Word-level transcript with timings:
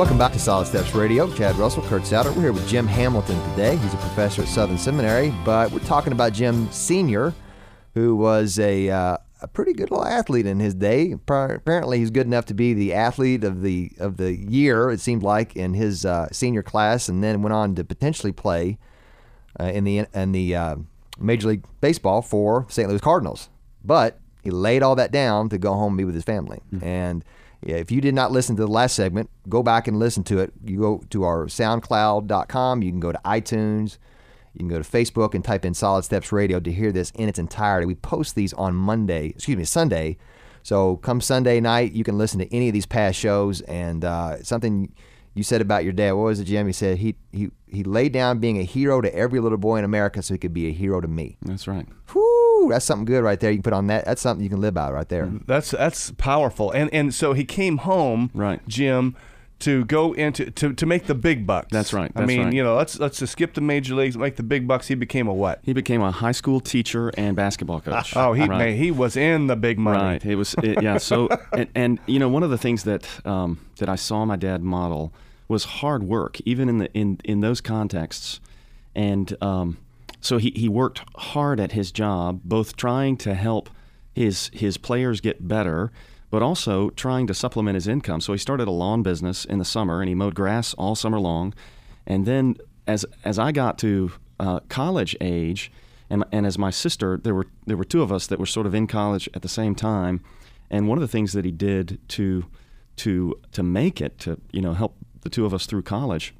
Welcome 0.00 0.16
back 0.16 0.32
to 0.32 0.38
Solid 0.38 0.64
Steps 0.64 0.94
Radio. 0.94 1.30
Chad 1.34 1.56
Russell, 1.56 1.82
Kurt 1.82 2.06
Souter. 2.06 2.32
We're 2.32 2.40
here 2.40 2.52
with 2.54 2.66
Jim 2.66 2.86
Hamilton 2.86 3.38
today. 3.50 3.76
He's 3.76 3.92
a 3.92 3.98
professor 3.98 4.40
at 4.40 4.48
Southern 4.48 4.78
Seminary, 4.78 5.30
but 5.44 5.70
we're 5.72 5.80
talking 5.80 6.14
about 6.14 6.32
Jim 6.32 6.72
Senior, 6.72 7.34
who 7.92 8.16
was 8.16 8.58
a 8.58 8.88
uh, 8.88 9.18
a 9.42 9.46
pretty 9.46 9.74
good 9.74 9.90
little 9.90 10.06
athlete 10.06 10.46
in 10.46 10.58
his 10.58 10.74
day. 10.74 11.12
Apparently, 11.12 11.98
he's 11.98 12.10
good 12.10 12.26
enough 12.26 12.46
to 12.46 12.54
be 12.54 12.72
the 12.72 12.94
athlete 12.94 13.44
of 13.44 13.60
the 13.60 13.92
of 13.98 14.16
the 14.16 14.34
year. 14.34 14.88
It 14.88 15.00
seemed 15.00 15.22
like 15.22 15.54
in 15.54 15.74
his 15.74 16.06
uh, 16.06 16.28
senior 16.32 16.62
class, 16.62 17.10
and 17.10 17.22
then 17.22 17.42
went 17.42 17.52
on 17.52 17.74
to 17.74 17.84
potentially 17.84 18.32
play 18.32 18.78
uh, 19.60 19.64
in 19.64 19.84
the 19.84 20.06
in 20.14 20.32
the 20.32 20.56
uh, 20.56 20.76
Major 21.18 21.48
League 21.48 21.66
Baseball 21.82 22.22
for 22.22 22.64
St. 22.70 22.88
Louis 22.88 23.02
Cardinals. 23.02 23.50
But 23.84 24.18
he 24.42 24.50
laid 24.50 24.82
all 24.82 24.96
that 24.96 25.12
down 25.12 25.50
to 25.50 25.58
go 25.58 25.74
home 25.74 25.92
and 25.92 25.98
be 25.98 26.04
with 26.04 26.14
his 26.14 26.24
family. 26.24 26.62
Mm-hmm. 26.72 26.84
And 26.86 27.24
if 27.62 27.90
you 27.90 28.00
did 28.00 28.14
not 28.14 28.32
listen 28.32 28.56
to 28.56 28.62
the 28.62 28.70
last 28.70 28.94
segment, 28.94 29.30
go 29.48 29.62
back 29.62 29.86
and 29.86 29.98
listen 29.98 30.24
to 30.24 30.38
it. 30.38 30.52
You 30.64 30.78
go 30.78 31.02
to 31.10 31.24
our 31.24 31.46
SoundCloud.com. 31.46 32.82
You 32.82 32.90
can 32.90 33.00
go 33.00 33.12
to 33.12 33.20
iTunes. 33.24 33.98
You 34.54 34.60
can 34.60 34.68
go 34.68 34.82
to 34.82 34.88
Facebook 34.88 35.34
and 35.34 35.44
type 35.44 35.64
in 35.64 35.74
Solid 35.74 36.02
Steps 36.02 36.32
Radio 36.32 36.58
to 36.58 36.72
hear 36.72 36.90
this 36.90 37.10
in 37.12 37.28
its 37.28 37.38
entirety. 37.38 37.86
We 37.86 37.94
post 37.94 38.34
these 38.34 38.52
on 38.54 38.74
Monday, 38.74 39.26
excuse 39.28 39.56
me, 39.56 39.64
Sunday. 39.64 40.16
So 40.62 40.96
come 40.96 41.20
Sunday 41.20 41.60
night, 41.60 41.92
you 41.92 42.04
can 42.04 42.18
listen 42.18 42.40
to 42.40 42.54
any 42.54 42.68
of 42.68 42.74
these 42.74 42.86
past 42.86 43.18
shows. 43.18 43.60
And 43.62 44.04
uh, 44.04 44.42
something 44.42 44.92
you 45.34 45.42
said 45.42 45.60
about 45.60 45.84
your 45.84 45.92
dad, 45.92 46.12
what 46.12 46.24
was 46.24 46.40
it, 46.40 46.44
Jim? 46.44 46.66
He 46.66 46.72
said 46.72 46.98
he, 46.98 47.14
he, 47.32 47.50
he 47.66 47.84
laid 47.84 48.12
down 48.12 48.38
being 48.40 48.58
a 48.58 48.64
hero 48.64 49.00
to 49.00 49.14
every 49.14 49.40
little 49.40 49.58
boy 49.58 49.76
in 49.76 49.84
America 49.84 50.22
so 50.22 50.34
he 50.34 50.38
could 50.38 50.52
be 50.54 50.66
a 50.66 50.72
hero 50.72 51.00
to 51.00 51.08
me. 51.08 51.36
That's 51.42 51.68
right. 51.68 51.86
Whew, 52.12 52.39
that's 52.68 52.84
something 52.84 53.04
good 53.04 53.22
right 53.22 53.40
there. 53.40 53.50
You 53.50 53.58
can 53.58 53.62
put 53.62 53.72
on 53.72 53.86
that. 53.88 54.04
That's 54.04 54.20
something 54.20 54.42
you 54.44 54.50
can 54.50 54.60
live 54.60 54.74
by 54.74 54.90
right 54.90 55.08
there. 55.08 55.30
That's 55.46 55.70
that's 55.70 56.10
powerful. 56.12 56.70
And 56.70 56.92
and 56.92 57.14
so 57.14 57.32
he 57.32 57.44
came 57.44 57.78
home, 57.78 58.30
right, 58.34 58.60
Jim, 58.68 59.16
to 59.60 59.84
go 59.84 60.12
into 60.14 60.50
to, 60.50 60.72
to 60.72 60.86
make 60.86 61.06
the 61.06 61.14
big 61.14 61.46
bucks. 61.46 61.68
That's 61.70 61.92
right. 61.92 62.12
That's 62.14 62.22
I 62.22 62.26
mean, 62.26 62.44
right. 62.44 62.52
you 62.52 62.62
know, 62.62 62.76
let's 62.76 62.98
let's 62.98 63.18
just 63.18 63.32
skip 63.32 63.54
the 63.54 63.60
major 63.60 63.94
leagues, 63.94 64.16
make 64.16 64.36
the 64.36 64.42
big 64.42 64.66
bucks. 64.66 64.88
He 64.88 64.94
became 64.94 65.28
a 65.28 65.34
what? 65.34 65.60
He 65.62 65.72
became 65.72 66.02
a 66.02 66.10
high 66.10 66.32
school 66.32 66.60
teacher 66.60 67.10
and 67.16 67.36
basketball 67.36 67.80
coach. 67.80 68.16
oh, 68.16 68.32
he 68.32 68.42
right. 68.42 68.58
man, 68.58 68.76
he 68.76 68.90
was 68.90 69.16
in 69.16 69.46
the 69.46 69.56
big 69.56 69.78
money. 69.78 70.02
Right. 70.02 70.24
It 70.24 70.36
was 70.36 70.54
it, 70.62 70.82
yeah. 70.82 70.98
So 70.98 71.28
and, 71.52 71.68
and, 71.74 71.98
you 72.06 72.18
know 72.18 72.28
one 72.28 72.42
of 72.42 72.50
the 72.50 72.58
things 72.58 72.84
that 72.84 73.06
um, 73.26 73.64
that 73.78 73.88
I 73.88 73.96
saw 73.96 74.24
my 74.24 74.36
dad 74.36 74.62
model 74.62 75.12
was 75.46 75.64
hard 75.64 76.02
work, 76.02 76.40
even 76.44 76.68
in 76.68 76.78
the 76.78 76.92
in 76.94 77.20
in 77.24 77.40
those 77.40 77.60
contexts, 77.60 78.40
and 78.94 79.36
um, 79.42 79.76
so 80.20 80.38
he 80.38 80.52
he 80.54 80.68
worked 80.68 81.02
hard 81.16 81.60
at 81.60 81.72
his 81.72 81.92
job, 81.92 82.40
both 82.44 82.76
trying 82.76 83.16
to 83.18 83.34
help 83.34 83.70
his 84.14 84.50
his 84.52 84.76
players 84.76 85.20
get 85.20 85.46
better 85.46 85.92
but 86.30 86.42
also 86.42 86.90
trying 86.90 87.26
to 87.26 87.34
supplement 87.34 87.74
his 87.74 87.88
income. 87.88 88.20
So 88.20 88.32
he 88.32 88.38
started 88.38 88.68
a 88.68 88.70
lawn 88.70 89.02
business 89.02 89.44
in 89.44 89.58
the 89.58 89.64
summer 89.64 90.00
and 90.00 90.08
he 90.08 90.14
mowed 90.14 90.34
grass 90.34 90.74
all 90.74 90.94
summer 90.94 91.18
long. 91.18 91.52
And 92.06 92.24
then 92.24 92.56
as 92.86 93.04
as 93.24 93.38
I 93.38 93.52
got 93.52 93.78
to 93.78 94.12
uh, 94.38 94.60
college 94.68 95.16
age, 95.20 95.70
and, 96.08 96.24
and 96.32 96.46
as 96.46 96.56
my 96.56 96.70
sister, 96.70 97.18
there 97.22 97.34
were 97.34 97.46
there 97.66 97.76
were 97.76 97.84
two 97.84 98.02
of 98.02 98.12
us 98.12 98.26
that 98.28 98.38
were 98.38 98.46
sort 98.46 98.66
of 98.66 98.74
in 98.74 98.86
college 98.86 99.28
at 99.34 99.42
the 99.42 99.48
same 99.48 99.74
time. 99.74 100.22
And 100.70 100.88
one 100.88 100.98
of 100.98 101.02
the 101.02 101.08
things 101.08 101.32
that 101.32 101.44
he 101.44 101.50
did 101.50 101.98
to 102.10 102.46
to 102.96 103.38
to 103.52 103.62
make 103.62 104.00
it 104.00 104.18
to 104.20 104.40
you 104.52 104.62
know 104.62 104.72
help 104.72 104.96
the 105.22 105.28
two 105.28 105.44
of 105.44 105.52
us 105.52 105.66
through 105.66 105.82
college 105.82 106.34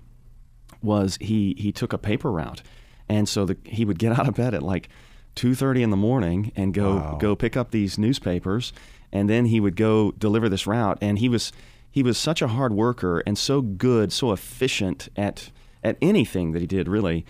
was 0.82 1.18
he 1.20 1.54
he 1.58 1.72
took 1.72 1.92
a 1.92 1.98
paper 1.98 2.30
route, 2.30 2.62
and 3.10 3.28
so 3.28 3.44
the, 3.44 3.56
he 3.64 3.84
would 3.84 3.98
get 3.98 4.12
out 4.18 4.26
of 4.28 4.34
bed 4.34 4.54
at 4.54 4.62
like 4.62 4.88
two 5.34 5.54
thirty 5.54 5.82
in 5.82 5.90
the 5.90 5.96
morning 5.96 6.52
and 6.56 6.72
go 6.72 6.96
Wow. 6.96 7.18
go 7.20 7.36
pick 7.36 7.56
up 7.56 7.70
these 7.70 7.98
newspapers 7.98 8.72
and 9.12 9.28
then 9.28 9.46
he 9.46 9.58
would 9.60 9.76
go 9.76 10.12
deliver 10.12 10.48
this 10.48 10.66
route. 10.66 10.96
And 11.00 11.18
he 11.18 11.28
was 11.28 11.52
he 11.90 12.02
was 12.02 12.16
such 12.16 12.40
a 12.42 12.48
hard 12.48 12.72
worker 12.72 13.22
and 13.26 13.36
so 13.36 13.60
good 13.60 14.12
so 14.12 14.32
efficient 14.32 15.08
at 15.16 15.50
at 15.82 15.96
anything 16.00 16.52
that 16.52 16.60
he 16.60 16.66
did 16.66 16.86
really 16.88 17.24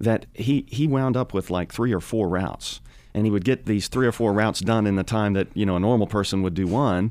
that 0.00 0.26
he 0.34 0.64
he 0.68 0.86
wound 0.86 1.16
up 1.16 1.34
with 1.34 1.50
like 1.50 1.72
three 1.72 1.92
or 1.92 2.00
four 2.00 2.28
routes. 2.28 2.80
And 3.14 3.24
he 3.26 3.30
would 3.30 3.44
get 3.44 3.64
these 3.64 3.88
three 3.88 4.06
or 4.06 4.12
four 4.12 4.32
routes 4.34 4.60
done 4.60 4.86
in 4.86 4.96
the 4.96 5.02
time 5.04 5.32
that 5.32 5.48
you 5.54 5.64
know 5.66 5.76
a 5.76 5.80
normal 5.80 6.06
person 6.06 6.42
would 6.42 6.54
do 6.54 6.66
one. 6.66 7.10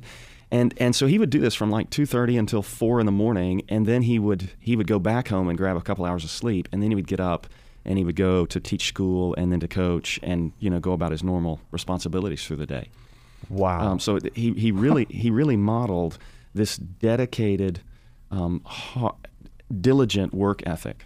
And 0.51 0.73
and 0.77 0.95
so 0.95 1.07
he 1.07 1.17
would 1.17 1.31
do 1.31 1.39
this 1.39 1.55
from 1.55 1.71
like 1.71 1.89
2:30 1.89 2.37
until 2.39 2.61
4 2.61 2.99
in 2.99 3.05
the 3.07 3.11
morning 3.11 3.63
and 3.67 3.85
then 3.87 4.03
he 4.03 4.19
would 4.19 4.51
he 4.59 4.75
would 4.75 4.87
go 4.87 4.99
back 4.99 5.29
home 5.29 5.49
and 5.49 5.57
grab 5.57 5.75
a 5.75 5.81
couple 5.81 6.05
hours 6.05 6.23
of 6.23 6.29
sleep 6.29 6.69
and 6.71 6.81
then 6.83 6.91
he 6.91 6.95
would 6.95 7.07
get 7.07 7.19
up 7.19 7.47
and 7.85 7.97
he 7.97 8.03
would 8.03 8.15
go 8.15 8.45
to 8.45 8.59
teach 8.59 8.87
school 8.87 9.33
and 9.37 9.51
then 9.51 9.59
to 9.59 9.67
coach 9.67 10.19
and 10.23 10.51
you 10.59 10.69
know 10.69 10.79
go 10.79 10.93
about 10.93 11.11
his 11.11 11.23
normal 11.23 11.59
responsibilities 11.71 12.43
through 12.45 12.57
the 12.57 12.65
day 12.65 12.89
Wow. 13.49 13.91
um, 13.91 13.99
so 13.99 14.19
he, 14.33 14.53
he 14.53 14.71
really 14.71 15.05
he 15.09 15.29
really 15.29 15.55
modeled 15.57 16.17
this 16.53 16.77
dedicated, 16.77 17.81
um, 18.31 18.61
ha- 18.65 19.15
diligent 19.81 20.33
work 20.33 20.63
ethic 20.65 21.05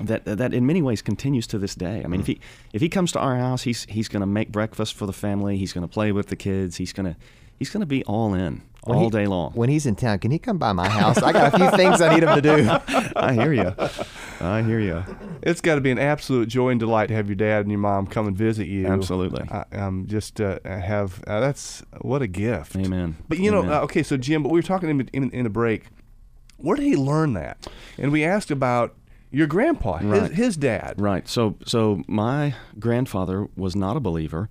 that 0.00 0.24
that 0.24 0.52
in 0.52 0.66
many 0.66 0.82
ways 0.82 1.02
continues 1.02 1.46
to 1.48 1.58
this 1.58 1.74
day. 1.76 2.02
I 2.04 2.08
mean, 2.08 2.20
if 2.20 2.26
he 2.26 2.40
if 2.72 2.80
he 2.82 2.88
comes 2.88 3.12
to 3.12 3.20
our 3.20 3.36
house, 3.36 3.62
he's 3.62 3.84
he's 3.88 4.08
going 4.08 4.22
to 4.22 4.26
make 4.26 4.50
breakfast 4.50 4.94
for 4.94 5.06
the 5.06 5.12
family. 5.12 5.56
He's 5.56 5.72
going 5.72 5.86
to 5.86 5.92
play 5.92 6.10
with 6.12 6.26
the 6.28 6.36
kids. 6.36 6.76
He's 6.78 6.92
going 6.92 7.06
to 7.06 7.16
he's 7.58 7.70
going 7.70 7.82
to 7.82 7.86
be 7.86 8.02
all 8.04 8.34
in 8.34 8.62
When 8.86 8.98
all 8.98 9.04
he- 9.04 9.10
day 9.10 9.26
long. 9.26 9.52
When 9.52 9.68
he's 9.68 9.86
in 9.86 9.94
town, 9.96 10.18
can 10.18 10.30
he 10.30 10.38
come 10.38 10.58
by 10.58 10.72
my 10.72 10.88
house? 10.88 11.18
I 11.18 11.32
got 11.32 11.54
a 11.54 11.56
few 11.58 11.70
things 11.72 12.00
I 12.00 12.12
need 12.14 12.22
him 12.22 12.34
to 12.34 12.42
do. 12.42 13.12
I 13.16 13.32
hear 13.32 13.52
you. 13.52 13.74
I 14.40 14.62
hear 14.62 14.78
you. 14.80 15.02
it's 15.42 15.60
got 15.60 15.76
to 15.76 15.80
be 15.80 15.90
an 15.90 15.98
absolute 15.98 16.48
joy 16.48 16.70
and 16.70 16.80
delight 16.80 17.06
to 17.06 17.14
have 17.14 17.28
your 17.28 17.36
dad 17.36 17.60
and 17.62 17.70
your 17.70 17.78
mom 17.80 18.06
come 18.06 18.26
and 18.26 18.36
visit 18.36 18.66
you. 18.66 18.86
Absolutely. 18.86 19.44
I, 19.50 19.64
um, 19.72 20.06
just 20.06 20.40
uh, 20.40 20.58
have 20.64 21.22
uh, 21.26 21.40
that's 21.40 21.82
what 22.00 22.20
a 22.22 22.26
gift. 22.26 22.76
Amen. 22.76 23.16
But 23.28 23.38
you 23.38 23.50
know, 23.50 23.62
uh, 23.64 23.80
okay, 23.84 24.02
so 24.02 24.16
Jim, 24.16 24.42
but 24.42 24.50
we 24.52 24.58
were 24.58 24.62
talking 24.62 24.90
in, 24.90 25.08
in, 25.12 25.30
in 25.30 25.44
the 25.44 25.50
break. 25.50 25.86
Where 26.58 26.76
did 26.76 26.84
he 26.84 26.96
learn 26.96 27.32
that? 27.34 27.66
And 27.98 28.12
we 28.12 28.22
asked 28.24 28.50
about 28.50 28.94
your 29.30 29.46
grandpa, 29.46 29.98
Right. 30.02 30.22
his, 30.22 30.30
his 30.32 30.56
dad. 30.56 30.94
Right. 30.98 31.26
So 31.28 31.56
so 31.66 32.02
my 32.06 32.54
grandfather 32.78 33.48
was 33.56 33.74
not 33.74 33.96
a 33.96 34.00
believer, 34.00 34.48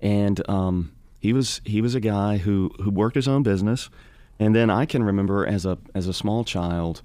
and 0.00 0.40
um, 0.48 0.92
he 1.24 1.32
was 1.32 1.62
he 1.64 1.80
was 1.80 1.94
a 1.94 2.00
guy 2.00 2.36
who 2.36 2.70
who 2.82 2.90
worked 2.90 3.14
his 3.14 3.26
own 3.26 3.42
business, 3.42 3.88
and 4.38 4.54
then 4.54 4.68
I 4.68 4.84
can 4.84 5.02
remember 5.02 5.46
as 5.46 5.64
a 5.64 5.78
as 5.94 6.06
a 6.06 6.12
small 6.12 6.44
child, 6.44 7.00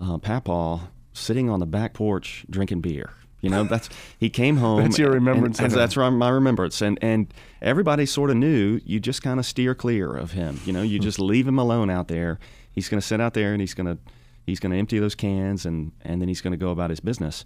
uh, 0.00 0.18
Papa 0.18 0.88
sitting 1.12 1.48
on 1.48 1.60
the 1.60 1.66
back 1.66 1.94
porch 1.94 2.44
drinking 2.50 2.80
beer. 2.80 3.10
You 3.40 3.48
know, 3.48 3.62
that's 3.62 3.88
he 4.18 4.28
came 4.28 4.56
home. 4.66 4.82
That's 4.82 4.98
your 4.98 5.14
and- 5.14 5.24
remembrance 5.24 5.60
and 5.60 5.72
him. 5.72 5.78
that's 5.78 5.96
my 5.96 6.28
remembrance, 6.30 6.82
and 6.82 6.98
and 7.00 7.32
everybody 7.62 8.06
sort 8.06 8.30
of 8.30 8.36
knew 8.38 8.80
you 8.84 8.98
just 8.98 9.22
kind 9.22 9.38
of 9.38 9.46
steer 9.46 9.76
clear 9.76 10.16
of 10.16 10.32
him. 10.32 10.58
You 10.66 10.72
know, 10.72 10.82
you 10.82 10.98
just 10.98 11.20
leave 11.20 11.46
him 11.46 11.60
alone 11.60 11.90
out 11.90 12.08
there. 12.08 12.40
He's 12.72 12.88
going 12.88 13.00
to 13.00 13.06
sit 13.06 13.20
out 13.20 13.34
there 13.34 13.52
and 13.52 13.60
he's 13.60 13.74
going 13.74 13.86
to 13.86 13.98
he's 14.46 14.58
going 14.58 14.72
to 14.72 14.78
empty 14.78 14.98
those 14.98 15.14
cans 15.14 15.64
and 15.64 15.92
and 16.02 16.20
then 16.20 16.26
he's 16.26 16.40
going 16.40 16.50
to 16.54 16.56
go 16.56 16.70
about 16.72 16.90
his 16.90 16.98
business. 16.98 17.44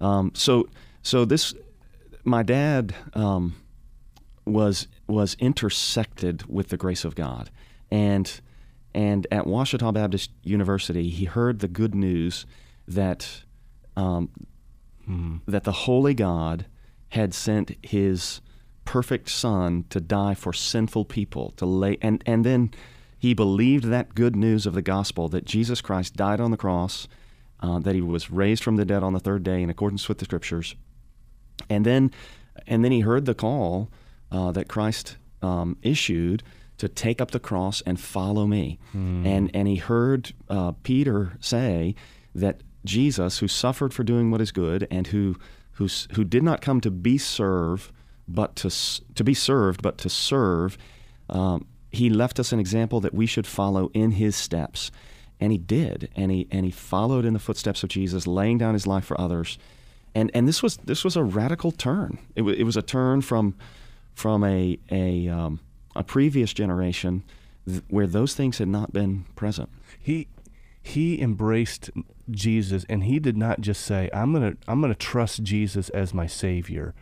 Um, 0.00 0.30
so 0.32 0.68
so 1.02 1.24
this 1.24 1.54
my 2.22 2.44
dad 2.44 2.94
um, 3.14 3.56
was 4.46 4.86
was 5.06 5.36
intersected 5.38 6.44
with 6.46 6.68
the 6.68 6.76
grace 6.76 7.04
of 7.04 7.14
God, 7.14 7.50
and 7.90 8.40
and 8.94 9.26
at 9.30 9.46
Ouachita 9.46 9.92
Baptist 9.92 10.30
University, 10.42 11.10
he 11.10 11.26
heard 11.26 11.58
the 11.58 11.68
good 11.68 11.94
news 11.94 12.46
that 12.88 13.42
um, 13.96 14.30
that 15.46 15.64
the 15.64 15.72
Holy 15.72 16.14
God 16.14 16.66
had 17.10 17.34
sent 17.34 17.76
His 17.82 18.40
perfect 18.84 19.28
Son 19.28 19.84
to 19.90 20.00
die 20.00 20.34
for 20.34 20.52
sinful 20.52 21.04
people 21.06 21.52
to 21.56 21.66
lay 21.66 21.98
and 22.00 22.22
and 22.24 22.44
then 22.44 22.70
he 23.18 23.34
believed 23.34 23.84
that 23.84 24.14
good 24.14 24.36
news 24.36 24.66
of 24.66 24.74
the 24.74 24.82
gospel 24.82 25.28
that 25.30 25.44
Jesus 25.44 25.80
Christ 25.80 26.14
died 26.14 26.40
on 26.40 26.50
the 26.50 26.56
cross, 26.56 27.08
uh, 27.60 27.78
that 27.80 27.94
He 27.94 28.00
was 28.00 28.30
raised 28.30 28.62
from 28.62 28.76
the 28.76 28.84
dead 28.84 29.02
on 29.02 29.14
the 29.14 29.20
third 29.20 29.42
day 29.42 29.62
in 29.62 29.70
accordance 29.70 30.08
with 30.08 30.18
the 30.18 30.26
Scriptures, 30.26 30.76
and 31.68 31.84
then 31.84 32.12
and 32.66 32.84
then 32.84 32.92
he 32.92 33.00
heard 33.00 33.26
the 33.26 33.34
call 33.34 33.90
uh, 34.30 34.52
that 34.52 34.68
Christ 34.68 35.16
um, 35.42 35.76
issued 35.82 36.42
to 36.78 36.88
take 36.88 37.20
up 37.20 37.30
the 37.30 37.40
cross 37.40 37.82
and 37.86 37.98
follow 37.98 38.46
me, 38.46 38.78
and 38.92 39.50
and 39.54 39.66
he 39.66 39.76
heard 39.76 40.32
uh, 40.48 40.72
Peter 40.82 41.36
say 41.40 41.94
that 42.34 42.60
Jesus, 42.84 43.38
who 43.38 43.48
suffered 43.48 43.94
for 43.94 44.04
doing 44.04 44.30
what 44.30 44.40
is 44.40 44.52
good, 44.52 44.86
and 44.90 45.06
who 45.06 45.36
who 45.72 45.88
who 46.12 46.24
did 46.24 46.42
not 46.42 46.60
come 46.60 46.80
to 46.82 46.90
be 46.90 47.18
served, 47.18 47.92
but 48.28 48.56
to 48.56 48.70
to 49.14 49.24
be 49.24 49.34
served, 49.34 49.82
but 49.82 49.98
to 49.98 50.08
serve. 50.08 50.76
Um, 51.30 51.66
he 51.90 52.10
left 52.10 52.38
us 52.38 52.52
an 52.52 52.60
example 52.60 53.00
that 53.00 53.14
we 53.14 53.26
should 53.26 53.46
follow 53.46 53.90
in 53.94 54.12
his 54.12 54.36
steps, 54.36 54.90
and 55.40 55.50
he 55.52 55.58
did, 55.58 56.10
and 56.14 56.30
he 56.30 56.46
and 56.50 56.66
he 56.66 56.70
followed 56.70 57.24
in 57.24 57.32
the 57.32 57.38
footsteps 57.38 57.82
of 57.82 57.88
Jesus, 57.88 58.26
laying 58.26 58.58
down 58.58 58.74
his 58.74 58.86
life 58.86 59.04
for 59.04 59.18
others 59.18 59.58
and 60.16 60.30
and 60.32 60.48
this 60.48 60.62
was 60.62 60.78
this 60.78 61.04
was 61.04 61.14
a 61.14 61.22
radical 61.22 61.70
turn. 61.70 62.18
It, 62.34 62.42
wa 62.42 62.52
it 62.52 62.64
was 62.64 62.76
a 62.76 62.82
turn 62.82 63.20
from 63.20 63.54
from 64.16 64.42
a 64.42 64.78
a 64.90 65.28
um, 65.28 65.60
a 65.94 66.02
previous 66.02 66.52
generation 66.52 67.22
th- 67.68 67.82
where 67.88 68.08
those 68.08 68.34
things 68.34 68.58
had 68.58 68.66
not 68.66 68.92
been 68.92 69.26
present. 69.36 69.68
He 70.00 70.26
he 70.82 71.20
embraced 71.20 71.90
Jesus, 72.30 72.84
and 72.88 73.04
he 73.04 73.20
did 73.20 73.36
not 73.36 73.60
just 73.60 73.84
say, 73.84 74.10
"I'm 74.12 74.32
gonna 74.32 74.54
I'm 74.66 74.80
gonna 74.80 74.96
trust 74.96 75.44
Jesus 75.44 75.90
as 75.90 76.12
my 76.12 76.26
Savior." 76.26 76.94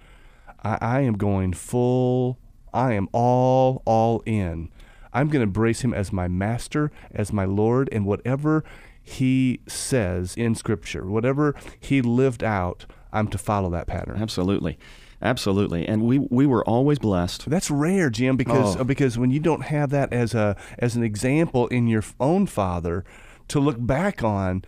I, 0.63 0.79
I 0.81 1.01
am 1.01 1.15
going 1.15 1.55
full. 1.55 2.39
I 2.75 2.93
am 2.93 3.09
all 3.13 3.83
all 3.87 4.23
in. 4.27 4.71
I'm 5.13 5.29
going 5.29 5.41
to 5.41 5.45
embrace 5.45 5.83
him 5.83 5.95
as 5.95 6.13
my 6.13 6.27
master, 6.27 6.91
as 7.15 7.33
my 7.33 7.45
Lord, 7.45 7.89
and 7.93 8.05
whatever 8.05 8.65
he 9.01 9.61
says 9.69 10.35
in 10.37 10.57
Scripture, 10.57 11.07
whatever 11.07 11.55
he 11.79 12.03
lived 12.03 12.43
out, 12.43 12.85
I'm 13.13 13.29
to 13.29 13.39
follow 13.39 13.71
that 13.71 13.87
pattern. 13.87 14.21
Absolutely. 14.21 14.77
Absolutely. 15.25 15.89
And 15.89 16.03
we, 16.03 16.19
we 16.19 16.47
were 16.47 16.63
always 16.69 16.99
blessed. 16.99 17.49
That's 17.49 17.71
rare, 17.71 18.11
Jim, 18.11 18.37
because 18.37 18.77
Oh. 18.77 18.85
because 18.85 19.17
when 19.19 19.31
you 19.31 19.41
don't 19.41 19.63
have 19.65 19.89
that 19.91 20.13
as 20.13 20.35
a 20.35 20.55
as 20.79 20.95
an 20.97 21.03
example 21.03 21.67
in 21.69 21.89
your 21.89 22.05
own 22.21 22.47
father 22.47 23.05
to 23.49 23.59
look 23.59 23.77
back 23.79 24.23
on, 24.23 24.65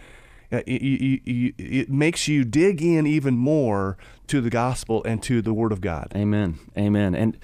uh, 0.50 0.62
it, 0.66 0.80
you, 0.82 1.20
you, 1.24 1.52
it 1.58 1.90
makes 1.90 2.26
you 2.26 2.44
dig 2.44 2.80
in 2.82 3.06
even 3.06 3.36
more 3.36 3.98
to 4.28 4.40
the 4.40 4.50
gospel 4.50 5.04
and 5.04 5.22
to 5.24 5.42
the 5.42 5.52
Word 5.52 5.72
of 5.72 5.80
God. 5.82 6.10
Amen. 6.16 6.58
Amen. 6.76 7.14
And 7.14 7.36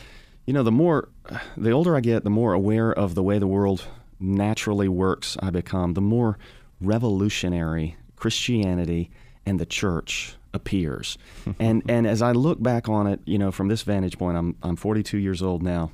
you 0.47 0.55
know, 0.55 0.63
the 0.63 0.73
more 0.73 1.11
the 1.57 1.71
older 1.71 1.95
I 1.95 2.01
get, 2.01 2.25
the 2.25 2.31
more 2.31 2.55
aware 2.55 2.91
of 2.93 3.15
the 3.15 3.23
way 3.23 3.39
the 3.39 3.47
world 3.47 3.85
naturally 4.19 4.89
works 4.89 5.37
I 5.41 5.51
become, 5.51 5.93
the 5.95 6.01
more 6.01 6.39
revolutionary 6.81 7.97
Christianity 8.17 9.11
and 9.45 9.59
the 9.61 9.67
church 9.67 10.37
appears. 10.55 11.19
and 11.59 11.83
and 11.89 12.07
as 12.07 12.23
I 12.23 12.33
look 12.33 12.63
back 12.63 12.89
on 12.89 13.07
it, 13.07 13.21
you 13.25 13.39
know, 13.39 13.51
from 13.51 13.69
this 13.69 13.83
vantage 13.83 14.19
point, 14.19 14.37
I'm 14.37 14.57
I'm 14.63 14.77
42 14.77 15.19
years 15.19 15.43
old 15.43 15.63
now. 15.63 15.93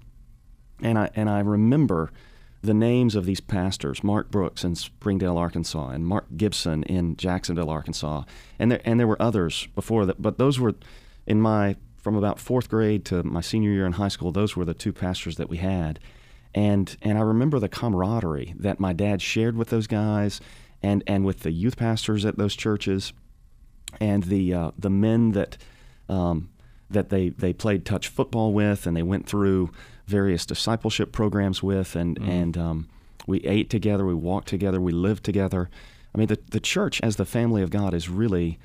And 0.82 0.98
I 0.98 1.10
and 1.14 1.28
I 1.28 1.40
remember 1.40 2.10
the 2.62 2.74
names 2.74 3.14
of 3.14 3.24
these 3.24 3.40
pastors, 3.40 4.02
Mark 4.02 4.30
Brooks 4.30 4.64
in 4.64 4.74
Springdale, 4.74 5.38
Arkansas, 5.38 5.90
and 5.90 6.06
Mark 6.06 6.26
Gibson 6.36 6.82
in 6.84 7.16
Jacksonville, 7.16 7.70
Arkansas, 7.70 8.24
and 8.58 8.72
there 8.72 8.80
and 8.84 8.98
there 8.98 9.06
were 9.06 9.20
others 9.20 9.68
before 9.74 10.06
that, 10.06 10.20
but 10.20 10.38
those 10.38 10.58
were 10.58 10.74
in 11.26 11.40
my 11.40 11.76
from 11.96 12.16
about 12.16 12.38
fourth 12.38 12.68
grade 12.68 13.04
to 13.04 13.22
my 13.22 13.40
senior 13.40 13.70
year 13.70 13.86
in 13.86 13.92
high 13.92 14.08
school. 14.08 14.32
Those 14.32 14.56
were 14.56 14.64
the 14.64 14.74
two 14.74 14.92
pastors 14.92 15.36
that 15.36 15.48
we 15.48 15.58
had, 15.58 16.00
and 16.54 16.96
and 17.02 17.16
I 17.18 17.22
remember 17.22 17.58
the 17.58 17.68
camaraderie 17.68 18.54
that 18.58 18.80
my 18.80 18.92
dad 18.92 19.22
shared 19.22 19.56
with 19.56 19.68
those 19.68 19.86
guys, 19.86 20.40
and 20.82 21.04
and 21.06 21.24
with 21.24 21.40
the 21.40 21.52
youth 21.52 21.76
pastors 21.76 22.24
at 22.24 22.38
those 22.38 22.56
churches, 22.56 23.12
and 24.00 24.24
the 24.24 24.54
uh, 24.54 24.70
the 24.78 24.90
men 24.90 25.32
that 25.32 25.56
um, 26.08 26.48
that 26.90 27.08
they 27.10 27.30
they 27.30 27.52
played 27.52 27.84
touch 27.84 28.08
football 28.08 28.52
with, 28.52 28.86
and 28.86 28.96
they 28.96 29.02
went 29.02 29.26
through 29.26 29.70
various 30.06 30.46
discipleship 30.46 31.12
programs 31.12 31.62
with, 31.62 31.94
and 31.96 32.18
and 32.18 32.56
um, 32.56 32.88
we 33.26 33.38
ate 33.40 33.68
together, 33.70 34.04
we 34.06 34.14
walked 34.14 34.48
together, 34.48 34.80
we 34.80 34.92
lived 34.92 35.24
together. 35.24 35.68
I 36.14 36.18
mean, 36.18 36.28
the 36.28 36.38
the 36.50 36.60
church 36.60 37.00
as 37.02 37.16
the 37.16 37.24
family 37.26 37.62
of 37.62 37.70
God 37.70 37.94
is 37.94 38.08
really. 38.08 38.58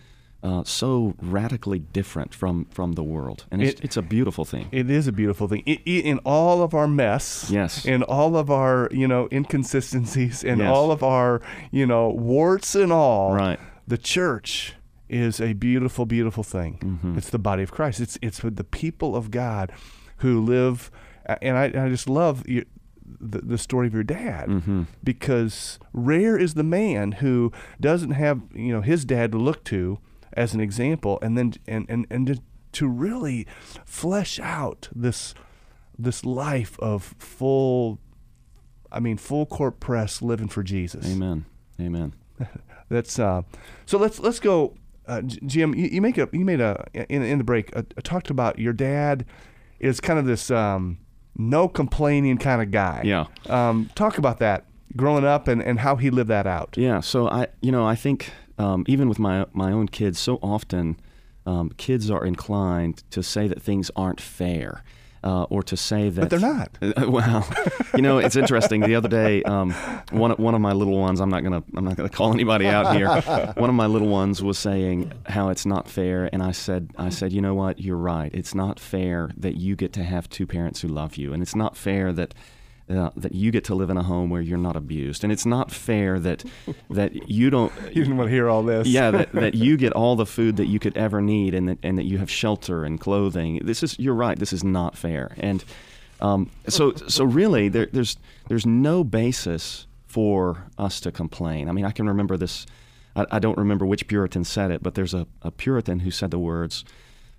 Uh, 0.46 0.62
so 0.66 1.14
radically 1.22 1.80
different 1.80 2.34
from, 2.36 2.66
from 2.66 2.92
the 2.96 3.02
world, 3.04 3.46
and 3.50 3.64
it's, 3.64 3.80
It- 3.80 3.86
it's 3.86 3.96
a 3.96 4.02
beautiful 4.02 4.44
thing. 4.44 4.68
It 4.74 4.90
is 4.90 5.08
a 5.08 5.14
beautiful 5.14 5.48
thing. 5.48 5.64
I- 5.66 5.80
I- 5.88 5.90
in 5.90 6.18
all 6.26 6.62
of 6.62 6.74
our 6.74 6.86
mess, 6.86 7.50
Yes. 7.50 7.86
in 7.86 8.04
all 8.04 8.36
of 8.36 8.52
our 8.52 8.90
you 8.92 9.08
know 9.08 9.30
inconsistencies, 9.32 10.44
in 10.44 10.60
Yes. 10.60 10.68
all 10.70 10.92
of 10.92 11.02
our 11.02 11.42
you 11.72 11.86
know 11.86 12.10
warts 12.10 12.76
and 12.76 12.92
all, 12.92 13.34
Right. 13.34 13.58
The 13.88 13.98
church 13.98 14.74
is 15.14 15.40
a 15.40 15.54
beautiful, 15.54 16.06
beautiful 16.06 16.44
thing. 16.44 16.80
Mm-hmm. 16.82 17.18
It's 17.18 17.30
the 17.30 17.40
body 17.40 17.64
of 17.64 17.72
Christ. 17.72 18.00
It's 18.00 18.18
it's 18.22 18.44
with 18.44 18.56
the 18.56 18.64
people 18.64 19.16
of 19.16 19.30
God 19.32 19.72
who 20.18 20.42
live, 20.42 20.90
and 21.42 21.58
I, 21.58 21.66
I 21.66 21.90
just 21.90 22.10
love 22.10 22.44
the, 22.46 22.66
the 23.20 23.58
story 23.58 23.88
of 23.88 23.94
your 23.94 24.04
dad 24.04 24.48
Mm-hmm. 24.50 24.84
because 25.04 25.78
rare 25.94 26.38
is 26.38 26.54
the 26.56 26.64
man 26.64 27.14
who 27.14 27.52
doesn't 27.80 28.12
have 28.12 28.42
you 28.56 28.72
know 28.74 28.82
his 28.82 29.06
dad 29.06 29.32
to 29.34 29.38
look 29.38 29.64
to 29.66 30.00
as 30.34 30.54
an 30.54 30.60
example 30.62 31.20
and 31.22 31.38
then 31.38 31.54
and 31.68 31.86
and, 31.90 32.08
and 32.10 32.28
to, 32.28 32.40
to 32.72 32.88
really 32.88 33.46
flesh 33.86 34.40
out 34.40 34.90
this 34.96 35.36
this 36.00 36.26
life 36.26 36.80
of 36.80 37.14
full 37.20 38.00
I 38.92 39.00
mean 39.00 39.18
full 39.18 39.46
court 39.46 39.80
press 39.80 40.22
living 40.22 40.48
for 40.48 40.64
Jesus. 40.64 41.06
Amen. 41.06 41.46
Amen. 41.80 42.14
That's 42.90 43.20
uh 43.20 43.44
so 43.86 43.98
let's 43.98 44.20
let's 44.20 44.40
go 44.40 44.76
uh, 45.08 45.22
Jim 45.22 45.74
you, 45.76 45.88
you 45.88 46.02
make 46.02 46.18
a 46.18 46.30
you 46.32 46.46
made 46.46 46.62
a 46.62 46.86
in 46.94 47.22
in 47.22 47.38
the 47.38 47.44
break 47.44 47.76
uh, 47.76 47.84
talked 48.04 48.30
about 48.30 48.60
your 48.60 48.74
dad 48.74 49.26
is 49.80 50.00
kind 50.00 50.20
of 50.20 50.26
this 50.26 50.50
um 50.52 50.98
no 51.36 51.68
complaining 51.68 52.38
kind 52.38 52.62
of 52.62 52.72
guy. 52.72 53.02
Yeah. 53.04 53.26
Um 53.48 53.90
talk 53.96 54.18
about 54.18 54.40
that 54.40 54.66
growing 54.96 55.26
up 55.26 55.48
and 55.48 55.62
and 55.62 55.80
how 55.80 55.96
he 55.96 56.10
lived 56.10 56.30
that 56.30 56.48
out. 56.48 56.76
Yeah. 56.78 57.00
So 57.00 57.28
I, 57.28 57.48
you 57.62 57.72
know, 57.72 57.86
I 57.86 57.96
think 57.96 58.32
um, 58.58 58.84
even 58.88 59.10
with 59.10 59.20
my 59.20 59.46
my 59.54 59.72
own 59.72 59.88
kids, 59.88 60.20
so 60.20 60.40
often 60.42 61.00
um, 61.46 61.72
kids 61.78 62.10
are 62.10 62.26
inclined 62.26 63.04
to 63.12 63.24
say 63.24 63.48
that 63.48 63.62
things 63.62 63.92
aren't 63.96 64.22
fair. 64.22 64.84
Uh, 65.24 65.44
or 65.44 65.64
to 65.64 65.78
say 65.78 66.10
that 66.10 66.20
But 66.20 66.30
they're 66.30 66.40
not. 66.40 66.78
Uh, 66.82 67.10
well, 67.10 67.48
you 67.96 68.02
know, 68.02 68.18
it's 68.18 68.36
interesting. 68.36 68.82
The 68.82 68.96
other 68.96 69.08
day, 69.08 69.42
um, 69.44 69.72
one 70.12 70.32
of- 70.32 70.40
one 70.40 70.54
of 70.54 70.60
my 70.60 70.74
little 70.74 70.98
ones. 71.00 71.22
I'm 71.22 71.30
not 71.30 71.44
gonna 71.44 71.64
I'm 71.78 71.86
not 71.86 71.96
gonna 71.96 72.10
call 72.10 72.34
anybody 72.34 72.68
out 72.68 72.94
here. 72.96 73.08
One 73.56 73.70
of 73.70 73.76
my 73.76 73.86
little 73.86 74.10
ones 74.10 74.44
was 74.44 74.60
saying 74.60 75.14
how 75.28 75.48
it's 75.48 75.66
not 75.66 75.88
fair, 75.88 76.30
and 76.34 76.44
I 76.44 76.52
said 76.52 76.90
I 76.98 77.08
said, 77.10 77.32
you 77.32 77.40
know 77.42 77.54
what? 77.56 77.80
You're 77.80 77.96
right. 77.96 78.32
It's 78.34 78.54
not 78.54 78.80
fair 78.82 79.32
that 79.38 79.56
you 79.56 79.78
get 79.78 79.94
to 79.94 80.04
have 80.04 80.28
two 80.30 80.46
parents 80.46 80.82
who 80.82 80.90
love 80.90 81.16
you, 81.16 81.32
and 81.34 81.42
it's 81.42 81.56
not 81.56 81.78
fair 81.78 82.12
that. 82.14 82.34
Uh, 82.90 83.10
that 83.16 83.34
you 83.34 83.50
get 83.50 83.64
to 83.64 83.74
live 83.74 83.90
in 83.90 83.96
a 83.96 84.04
home 84.04 84.30
where 84.30 84.42
you're 84.42 84.58
not 84.58 84.76
abused, 84.76 85.24
and 85.24 85.32
it's 85.32 85.46
not 85.46 85.72
fair 85.72 86.20
that 86.20 86.44
that 86.90 87.30
you 87.30 87.50
don't. 87.50 87.72
You 87.88 88.04
didn't 88.04 88.18
want 88.18 88.28
to 88.28 88.34
hear 88.34 88.50
all 88.50 88.62
this. 88.62 88.88
yeah, 88.88 89.10
that, 89.10 89.32
that 89.32 89.56
you 89.56 89.78
get 89.78 89.94
all 89.96 90.18
the 90.18 90.26
food 90.26 90.58
that 90.58 90.66
you 90.66 90.80
could 90.80 90.98
ever 90.98 91.22
need, 91.22 91.56
and 91.56 91.70
that 91.70 91.78
and 91.82 91.98
that 91.98 92.04
you 92.04 92.18
have 92.18 92.30
shelter 92.30 92.84
and 92.84 93.00
clothing. 93.00 93.62
This 93.64 93.84
is 93.84 93.98
you're 93.98 94.14
right. 94.14 94.38
This 94.38 94.52
is 94.52 94.66
not 94.66 94.98
fair, 94.98 95.34
and 95.38 95.64
um, 96.20 96.50
so 96.68 96.94
so 96.94 97.24
really 97.24 97.70
there, 97.70 97.88
there's 97.92 98.18
there's 98.50 98.66
no 98.66 99.04
basis 99.04 99.88
for 100.06 100.66
us 100.78 101.00
to 101.02 101.12
complain. 101.12 101.70
I 101.70 101.72
mean, 101.72 101.86
I 101.86 101.92
can 101.92 102.08
remember 102.08 102.38
this. 102.38 102.66
I, 103.16 103.26
I 103.32 103.40
don't 103.40 103.58
remember 103.58 103.86
which 103.86 104.08
Puritan 104.08 104.44
said 104.44 104.72
it, 104.72 104.84
but 104.84 104.96
there's 104.96 105.14
a, 105.14 105.26
a 105.42 105.52
Puritan 105.52 106.02
who 106.02 106.12
said 106.12 106.32
the 106.32 106.40
words, 106.40 106.84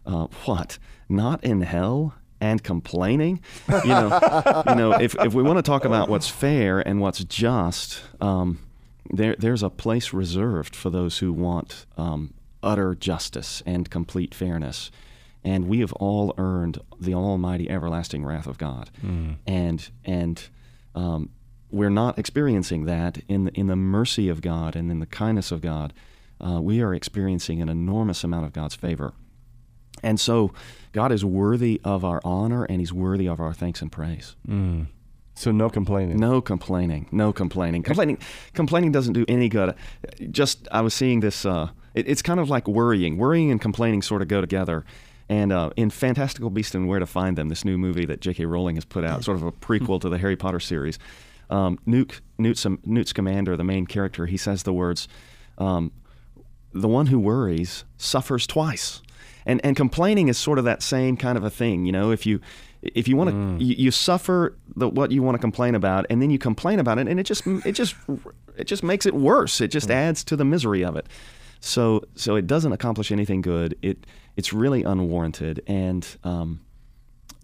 uh, 0.06 0.26
"What? 0.44 0.78
Not 1.08 1.44
in 1.44 1.62
hell." 1.62 2.14
And 2.40 2.62
complaining, 2.62 3.40
you 3.68 3.88
know, 3.88 4.62
you 4.68 4.74
know, 4.74 4.92
if, 4.92 5.14
if 5.20 5.32
we 5.32 5.42
want 5.42 5.56
to 5.58 5.62
talk 5.62 5.84
about 5.86 6.08
what's 6.10 6.28
fair 6.28 6.80
and 6.86 7.00
what's 7.00 7.24
just, 7.24 8.02
um, 8.20 8.58
there 9.10 9.34
there's 9.38 9.62
a 9.62 9.70
place 9.70 10.12
reserved 10.12 10.76
for 10.76 10.90
those 10.90 11.18
who 11.18 11.32
want 11.32 11.86
um, 11.96 12.34
utter 12.62 12.94
justice 12.94 13.62
and 13.64 13.88
complete 13.88 14.34
fairness, 14.34 14.90
and 15.42 15.68
we 15.68 15.80
have 15.80 15.92
all 15.94 16.34
earned 16.36 16.78
the 17.00 17.14
almighty 17.14 17.70
everlasting 17.70 18.24
wrath 18.26 18.46
of 18.46 18.58
God, 18.58 18.90
and 19.46 19.88
and 20.04 20.48
um, 20.94 21.30
we're 21.70 21.88
not 21.90 22.18
experiencing 22.18 22.84
that 22.84 23.18
in 23.26 23.44
the, 23.46 23.52
in 23.58 23.68
the 23.68 23.76
mercy 23.76 24.28
of 24.28 24.42
God 24.42 24.76
and 24.76 24.90
in 24.90 24.98
the 24.98 25.06
kindness 25.06 25.50
of 25.50 25.60
God. 25.62 25.92
Uh, 26.44 26.60
we 26.60 26.82
are 26.82 26.92
experiencing 26.92 27.62
an 27.62 27.68
enormous 27.70 28.22
amount 28.22 28.44
of 28.44 28.52
God's 28.52 28.74
favor. 28.74 29.14
And 30.04 30.20
so 30.20 30.52
God 30.92 31.10
is 31.10 31.24
worthy 31.24 31.80
of 31.82 32.04
our 32.04 32.20
honor 32.24 32.64
and 32.64 32.80
he's 32.80 32.92
worthy 32.92 33.26
of 33.26 33.40
our 33.40 33.52
thanks 33.52 33.82
and 33.82 33.90
praise. 33.90 34.36
So 35.36 35.50
no 35.50 35.68
complaining. 35.68 36.20
No 36.20 36.40
complaining. 36.40 37.08
No 37.10 37.32
complaining. 37.32 37.82
Complaining 37.82 38.18
complaining 38.52 38.92
doesn't 38.92 39.14
do 39.14 39.24
any 39.26 39.48
good. 39.48 39.74
Just 40.30 40.68
I 40.70 40.80
was 40.80 40.94
seeing 40.94 41.20
this 41.20 41.44
uh, 41.44 41.70
it, 41.94 42.06
it's 42.08 42.22
kind 42.22 42.38
of 42.38 42.48
like 42.48 42.68
worrying. 42.68 43.18
Worrying 43.18 43.50
and 43.50 43.60
complaining 43.60 44.02
sort 44.02 44.22
of 44.22 44.28
go 44.28 44.40
together. 44.40 44.84
And 45.28 45.52
uh, 45.52 45.70
in 45.76 45.90
Fantastical 45.90 46.50
Beasts 46.50 46.74
and 46.74 46.86
Where 46.86 46.98
to 46.98 47.06
Find 47.06 47.38
Them, 47.38 47.48
this 47.48 47.64
new 47.64 47.78
movie 47.78 48.04
that 48.04 48.20
J.K. 48.20 48.44
Rowling 48.44 48.76
has 48.76 48.84
put 48.84 49.04
out, 49.04 49.24
sort 49.24 49.38
of 49.38 49.42
a 49.42 49.52
prequel 49.52 49.98
to 50.02 50.10
the 50.10 50.18
Harry 50.18 50.36
Potter 50.36 50.60
series, 50.60 50.98
um, 51.48 51.78
Newt, 51.86 52.20
Newt, 52.36 52.62
Newt 52.84 53.08
Scamander, 53.08 53.56
the 53.56 53.64
main 53.64 53.86
character, 53.86 54.26
he 54.26 54.36
says 54.36 54.64
the 54.64 54.72
words, 54.74 55.08
um, 55.56 55.92
the 56.74 56.88
one 56.88 57.06
who 57.06 57.18
worries 57.18 57.84
suffers 57.96 58.46
twice. 58.46 59.00
And 59.46 59.60
and 59.64 59.76
complaining 59.76 60.28
is 60.28 60.38
sort 60.38 60.58
of 60.58 60.64
that 60.64 60.82
same 60.82 61.16
kind 61.16 61.36
of 61.36 61.44
a 61.44 61.50
thing, 61.50 61.84
you 61.84 61.92
know. 61.92 62.10
If 62.10 62.24
you 62.26 62.40
if 62.82 63.08
you 63.08 63.16
want 63.16 63.30
to, 63.30 63.64
you, 63.64 63.74
you 63.76 63.90
suffer 63.90 64.56
the 64.76 64.88
what 64.88 65.10
you 65.12 65.22
want 65.22 65.34
to 65.34 65.38
complain 65.40 65.74
about, 65.74 66.06
and 66.10 66.20
then 66.22 66.30
you 66.30 66.38
complain 66.38 66.78
about 66.78 66.98
it, 66.98 67.08
and 67.08 67.20
it 67.20 67.24
just 67.24 67.46
it 67.46 67.72
just 67.72 67.94
it 68.56 68.64
just 68.66 68.82
makes 68.82 69.04
it 69.06 69.14
worse. 69.14 69.60
It 69.60 69.68
just 69.68 69.90
adds 69.90 70.24
to 70.24 70.36
the 70.36 70.44
misery 70.44 70.82
of 70.84 70.96
it. 70.96 71.06
So 71.60 72.02
so 72.14 72.36
it 72.36 72.46
doesn't 72.46 72.72
accomplish 72.72 73.12
anything 73.12 73.42
good. 73.42 73.76
It 73.82 74.06
it's 74.36 74.52
really 74.52 74.82
unwarranted, 74.82 75.62
and 75.66 76.06
um, 76.24 76.60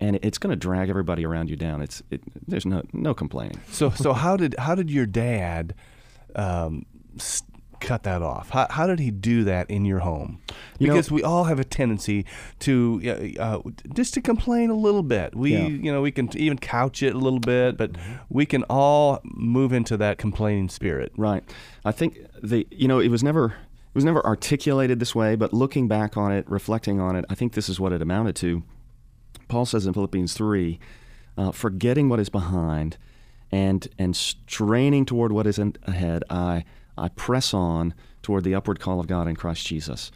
and 0.01 0.19
it's 0.23 0.39
going 0.39 0.51
to 0.51 0.57
drag 0.57 0.89
everybody 0.89 1.25
around 1.27 1.51
you 1.51 1.57
down. 1.57 1.83
It's 1.83 2.03
it, 2.11 2.23
there's 2.49 2.65
no 2.67 2.83
no 2.93 3.13
complaining. 3.15 3.61
So 3.71 3.91
so 3.91 4.13
how 4.15 4.37
did 4.37 4.55
how 4.59 4.75
did 4.75 4.91
your 4.91 5.07
dad 5.07 5.75
um, 6.35 6.85
s- 7.17 7.43
cut 7.81 8.03
that 8.03 8.21
off? 8.23 8.51
How, 8.51 8.67
how 8.71 8.87
did 8.87 8.99
he 8.99 9.11
do 9.11 9.45
that 9.45 9.71
in 9.71 9.85
your 9.85 10.01
home? 10.01 10.41
You 10.81 10.87
know- 10.89 10.95
Because 10.95 11.11
we 11.11 11.23
all 11.23 11.45
have 11.45 11.61
a 11.61 11.65
tendency 11.65 12.25
to 12.61 13.37
uh, 13.39 13.43
uh, 13.43 13.63
just 13.95 14.15
to 14.15 14.21
complain 14.21 14.71
a 14.71 14.75
little 14.75 15.03
bit. 15.03 15.37
We 15.37 15.53
Yeah. 15.53 15.69
you 15.69 15.93
know 15.93 16.01
we 16.03 16.11
can 16.11 16.29
even 16.37 16.59
couch 16.59 17.03
it 17.03 17.15
a 17.15 17.19
little 17.19 17.39
bit, 17.39 17.77
but 17.77 17.93
we 18.29 18.47
can 18.47 18.65
all 18.65 19.21
move 19.25 19.73
into 19.73 19.97
that 19.99 20.19
complaining 20.19 20.69
spirit. 20.71 21.13
Right. 21.17 21.45
I 21.85 21.93
think 21.93 22.19
the 22.43 22.67
you 22.71 22.89
know 22.89 22.99
it 22.99 23.09
was 23.09 23.23
never 23.23 23.47
it 23.47 23.95
was 23.95 24.05
never 24.05 24.25
articulated 24.25 25.01
this 25.01 25.15
way, 25.15 25.37
but 25.37 25.53
looking 25.53 25.87
back 25.87 26.17
on 26.17 26.33
it, 26.33 26.49
reflecting 26.51 26.99
on 27.01 27.15
it, 27.15 27.25
I 27.29 27.35
think 27.35 27.53
this 27.53 27.69
is 27.69 27.79
what 27.79 27.93
it 27.93 28.01
amounted 28.01 28.37
to. 28.37 28.63
Paul 29.49 29.67
says 29.67 29.85
in 29.87 29.93
Philippians 29.93 30.33
three, 30.33 30.79
uh, 31.37 31.51
forgetting 31.53 32.09
what 32.09 32.21
is 32.21 32.29
behind, 32.31 32.97
and 33.53 33.87
and 33.99 34.17
straining 34.17 35.05
toward 35.05 35.31
what 35.33 35.47
is 35.47 35.59
ahead, 35.59 36.25
I 36.31 36.65
I 36.97 37.09
press 37.09 37.53
on 37.53 37.93
toward 38.23 38.45
the 38.45 38.55
upward 38.55 38.81
call 38.81 39.01
of 39.01 39.07
God 39.07 39.27
in 39.29 39.35
Christ 39.37 39.67
Jesus. 39.67 40.11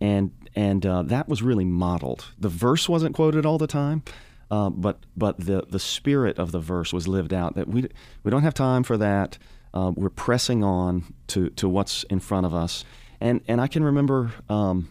And, 0.00 0.32
and 0.54 0.84
uh, 0.86 1.02
that 1.02 1.28
was 1.28 1.42
really 1.42 1.64
modeled. 1.64 2.26
The 2.38 2.48
verse 2.48 2.88
wasn't 2.88 3.14
quoted 3.14 3.44
all 3.44 3.58
the 3.58 3.66
time, 3.66 4.02
uh, 4.50 4.70
but, 4.70 4.98
but 5.16 5.38
the, 5.38 5.64
the 5.68 5.78
spirit 5.78 6.38
of 6.38 6.52
the 6.52 6.60
verse 6.60 6.92
was 6.92 7.06
lived 7.06 7.32
out. 7.32 7.54
That 7.54 7.68
we, 7.68 7.88
we 8.22 8.30
don't 8.30 8.42
have 8.42 8.54
time 8.54 8.82
for 8.82 8.96
that. 8.96 9.38
Uh, 9.72 9.92
we're 9.94 10.10
pressing 10.10 10.64
on 10.64 11.14
to, 11.28 11.50
to 11.50 11.68
what's 11.68 12.02
in 12.04 12.20
front 12.20 12.46
of 12.46 12.54
us. 12.54 12.84
And, 13.20 13.40
and 13.46 13.60
I 13.60 13.68
can 13.68 13.84
remember 13.84 14.32
um, 14.48 14.88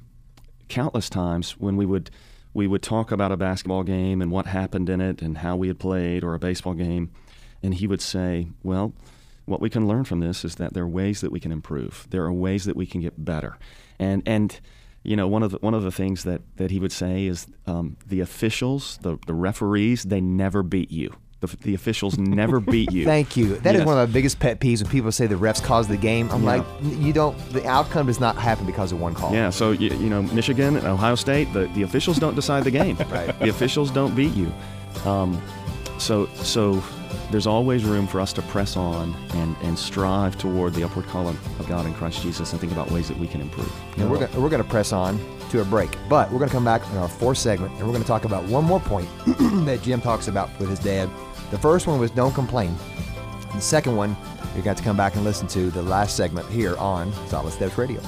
countless 0.69 1.09
times 1.09 1.51
when 1.59 1.75
we 1.75 1.85
would, 1.85 2.11
we 2.53 2.67
would 2.67 2.81
talk 2.81 3.11
about 3.11 3.31
a 3.31 3.37
basketball 3.37 3.83
game 3.83 4.21
and 4.21 4.31
what 4.31 4.45
happened 4.45 4.89
in 4.89 5.01
it 5.01 5.21
and 5.21 5.39
how 5.39 5.55
we 5.55 5.67
had 5.67 5.79
played, 5.79 6.23
or 6.23 6.35
a 6.35 6.39
baseball 6.39 6.73
game. 6.73 7.11
And 7.61 7.73
he 7.73 7.87
would 7.87 8.01
say, 8.01 8.47
Well, 8.63 8.93
what 9.45 9.59
we 9.59 9.69
can 9.69 9.87
learn 9.87 10.05
from 10.05 10.19
this 10.19 10.45
is 10.45 10.55
that 10.55 10.73
there 10.73 10.83
are 10.83 10.87
ways 10.87 11.21
that 11.21 11.31
we 11.31 11.39
can 11.39 11.51
improve. 11.51 12.07
There 12.11 12.23
are 12.23 12.31
ways 12.31 12.65
that 12.65 12.75
we 12.75 12.85
can 12.85 13.01
get 13.01 13.25
better. 13.25 13.57
And, 13.97 14.23
and 14.25 14.59
you 15.03 15.15
know, 15.15 15.27
one 15.27 15.43
of 15.43 15.51
the, 15.51 15.57
one 15.57 15.73
of 15.73 15.83
the 15.83 15.91
things 15.91 16.23
that, 16.23 16.41
that 16.57 16.71
he 16.71 16.79
would 16.79 16.91
say 16.91 17.25
is 17.25 17.47
um, 17.67 17.97
the 18.07 18.19
officials, 18.19 18.97
the, 19.01 19.17
the 19.27 19.33
referees, 19.33 20.03
they 20.03 20.21
never 20.21 20.61
beat 20.63 20.91
you. 20.91 21.15
The, 21.41 21.47
the 21.61 21.73
officials 21.73 22.17
never 22.17 22.59
beat 22.73 22.91
you. 22.91 23.05
Thank 23.05 23.37
you. 23.37 23.55
That 23.57 23.75
is 23.75 23.79
Yes. 23.79 23.87
one 23.87 23.97
of 23.97 24.09
my 24.09 24.11
biggest 24.13 24.39
pet 24.39 24.59
peeves 24.59 24.81
when 24.83 24.91
people 24.91 25.09
say 25.11 25.25
the 25.25 25.35
refs 25.35 25.63
caused 25.63 25.89
the 25.89 25.95
game. 25.95 26.29
I'm 26.31 26.43
Yeah. 26.43 26.49
like, 26.57 26.65
you 26.81 27.13
don't. 27.13 27.37
The 27.53 27.65
outcome 27.65 28.07
does 28.07 28.19
not 28.19 28.35
happen 28.35 28.65
because 28.65 28.91
of 28.91 28.99
one 28.99 29.13
call. 29.15 29.33
Yeah, 29.33 29.49
so 29.49 29.71
you, 29.71 29.89
you 29.91 30.09
know, 30.09 30.21
Michigan, 30.21 30.75
and 30.75 30.85
Ohio 30.85 31.15
State, 31.15 31.51
the, 31.53 31.67
the 31.75 31.83
officials 31.83 32.17
don't 32.19 32.35
decide 32.35 32.65
the 32.65 32.71
game. 32.71 32.97
Right. 33.09 33.37
The 33.39 33.47
officials 33.49 33.89
don't 33.91 34.13
beat 34.15 34.33
you. 34.35 34.51
Um, 35.05 35.41
so 35.97 36.25
so 36.43 36.83
there's 37.31 37.48
always 37.48 37.83
room 37.83 38.07
for 38.07 38.19
us 38.19 38.33
to 38.33 38.41
press 38.43 38.75
on 38.75 39.15
and, 39.33 39.55
and 39.62 39.77
strive 39.77 40.38
toward 40.38 40.74
the 40.74 40.83
upward 40.83 41.05
call 41.05 41.27
of, 41.27 41.67
God 41.67 41.86
in 41.86 41.93
Christ 41.93 42.24
Jesus 42.24 42.51
and 42.51 42.59
think 42.59 42.74
about 42.74 42.89
ways 42.89 43.07
that 43.09 43.17
we 43.17 43.27
can 43.27 43.41
improve. 43.41 43.71
And 43.98 44.09
we're 44.09 44.25
gonna, 44.25 44.39
we're 44.39 44.50
going 44.50 44.63
to 44.63 44.67
press 44.67 44.91
on 44.91 45.19
to 45.51 45.62
a 45.62 45.65
break, 45.65 45.91
but 46.09 46.31
we're 46.31 46.39
going 46.39 46.50
to 46.50 46.55
come 46.55 46.65
back 46.65 46.81
in 46.91 46.98
our 46.98 47.07
fourth 47.07 47.38
segment, 47.38 47.71
and 47.74 47.81
we're 47.81 47.93
going 47.93 48.01
to 48.01 48.07
talk 48.07 48.25
about 48.25 48.43
one 48.45 48.63
more 48.63 48.79
point 48.79 49.07
that 49.65 49.81
Jim 49.83 50.01
talks 50.01 50.27
about 50.27 50.50
with 50.59 50.69
his 50.69 50.79
dad. 50.79 51.09
The 51.51 51.59
first 51.59 51.86
one 51.86 52.00
was 52.00 52.09
don't 52.12 52.33
complain. 52.33 52.75
The 53.53 53.62
second 53.62 53.95
one, 53.95 54.15
you 54.55 54.63
got 54.63 54.77
to 54.77 54.83
come 54.83 54.98
back 54.98 55.15
and 55.15 55.24
listen 55.24 55.48
to 55.50 55.69
the 55.69 55.83
last 55.83 56.17
segment 56.17 56.50
here 56.50 56.75
on 56.77 57.13
Solid 57.27 57.53
Steps 57.53 57.77
Radio. 57.77 58.01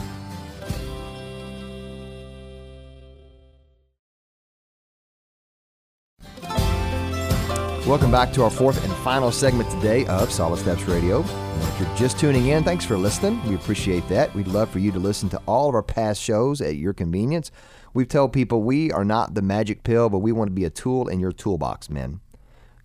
Welcome 7.92 8.10
back 8.10 8.32
to 8.36 8.44
our 8.44 8.50
fourth 8.50 8.82
and 8.86 8.94
final 9.04 9.34
segment 9.34 9.70
today 9.70 10.06
of 10.06 10.32
Solid 10.32 10.60
Steps 10.60 10.84
Radio. 10.84 11.24
And 11.24 11.64
if 11.64 11.78
you're 11.78 11.98
just 11.98 12.18
tuning 12.18 12.48
in, 12.48 12.64
thanks 12.64 12.86
for 12.86 12.96
listening. 12.96 13.46
We 13.46 13.56
appreciate 13.56 14.08
that. 14.08 14.34
We'd 14.34 14.48
love 14.48 14.70
for 14.70 14.80
you 14.80 14.94
to 14.94 14.98
listen 14.98 15.28
to 15.28 15.42
all 15.46 15.68
of 15.68 15.76
our 15.76 15.84
past 15.84 16.22
shows 16.22 16.62
at 16.62 16.78
your 16.78 16.94
convenience. 16.94 17.52
We've 17.94 18.08
told 18.08 18.32
people 18.32 18.64
we 18.64 18.94
are 18.94 19.04
not 19.04 19.34
the 19.34 19.42
magic 19.42 19.84
pill, 19.84 20.10
but 20.10 20.20
we 20.20 20.32
want 20.32 20.48
to 20.48 20.54
be 20.54 20.64
a 20.64 20.70
tool 20.70 21.10
in 21.10 21.20
your 21.20 21.34
toolbox, 21.34 21.90
men. 21.90 22.22